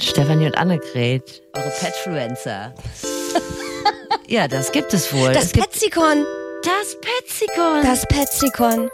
[0.00, 2.74] Stefanie und Annegret, eure Petfluencer.
[4.28, 5.32] ja, das gibt es wohl.
[5.32, 6.24] Das Petzikon,
[6.64, 7.82] das Petzikon.
[7.82, 8.90] das Petzikon.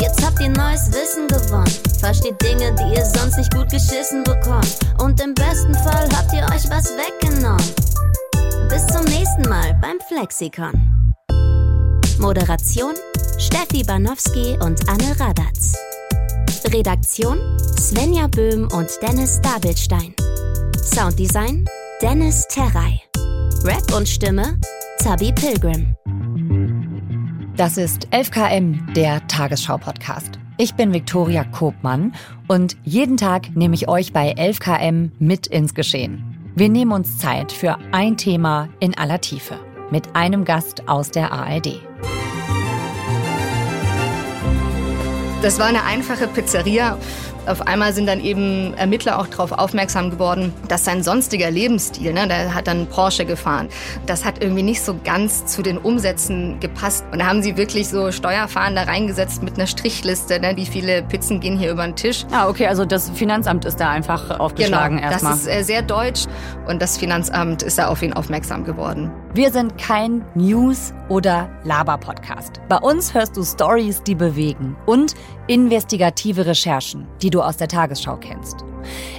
[0.00, 1.70] Jetzt habt ihr neues Wissen gewonnen.
[2.00, 4.78] Versteht Dinge, die ihr sonst nicht gut geschissen bekommt.
[4.98, 7.64] Und im besten Fall habt ihr euch was weggenommen.
[8.68, 10.72] Bis zum nächsten Mal beim Flexikon.
[12.18, 12.94] Moderation
[13.38, 15.74] Steffi Banowski und Anne Radatz.
[16.72, 17.38] Redaktion
[17.78, 20.14] Svenja Böhm und Dennis Dabelstein.
[20.82, 21.68] Sounddesign
[22.00, 23.02] Dennis Terrei.
[23.64, 24.58] Rap und Stimme
[24.98, 25.94] Zabi Pilgrim.
[27.62, 30.36] Das ist 11KM, der Tagesschau-Podcast.
[30.58, 32.12] Ich bin Viktoria Kobmann
[32.48, 36.50] und jeden Tag nehme ich euch bei 11KM mit ins Geschehen.
[36.56, 39.60] Wir nehmen uns Zeit für ein Thema in aller Tiefe
[39.92, 41.80] mit einem Gast aus der ARD.
[45.40, 46.98] Das war eine einfache Pizzeria.
[47.46, 52.28] Auf einmal sind dann eben Ermittler auch darauf aufmerksam geworden, dass sein sonstiger Lebensstil, ne,
[52.28, 53.68] der hat dann Porsche gefahren,
[54.06, 57.04] das hat irgendwie nicht so ganz zu den Umsätzen gepasst.
[57.12, 61.40] Und da haben sie wirklich so Steuerfahnder reingesetzt mit einer Strichliste, ne, wie viele Pizzen
[61.40, 62.24] gehen hier über den Tisch.
[62.30, 66.26] Ah, okay, also das Finanzamt ist da einfach aufgeschlagen Genau, das ist äh, sehr deutsch
[66.68, 69.10] und das Finanzamt ist da auf ihn aufmerksam geworden.
[69.34, 72.60] Wir sind kein News- oder Laber-Podcast.
[72.68, 75.14] Bei uns hörst du Stories, die bewegen und
[75.46, 78.64] investigative Recherchen, die du aus der Tagesschau kennst.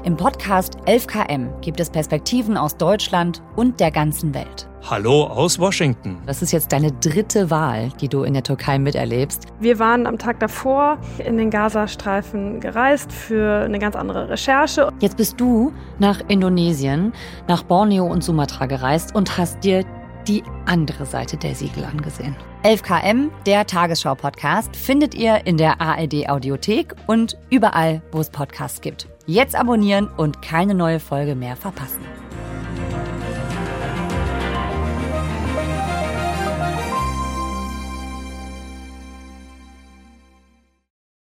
[0.04, 4.68] Im Podcast 11KM gibt es Perspektiven aus Deutschland und der ganzen Welt.
[4.90, 6.22] Hallo aus Washington.
[6.26, 9.48] Das ist jetzt deine dritte Wahl, die du in der Türkei miterlebst.
[9.62, 14.92] Wir waren am Tag davor in den Gazastreifen gereist für eine ganz andere Recherche.
[15.00, 17.14] Jetzt bist du nach Indonesien,
[17.48, 19.86] nach Borneo und Sumatra gereist und hast dir
[20.28, 22.36] die andere Seite der Siegel angesehen.
[22.64, 29.10] 11KM, der Tagesschau-Podcast, findet ihr in der ARD-Audiothek und überall, wo es Podcasts gibt.
[29.26, 32.00] Jetzt abonnieren und keine neue Folge mehr verpassen.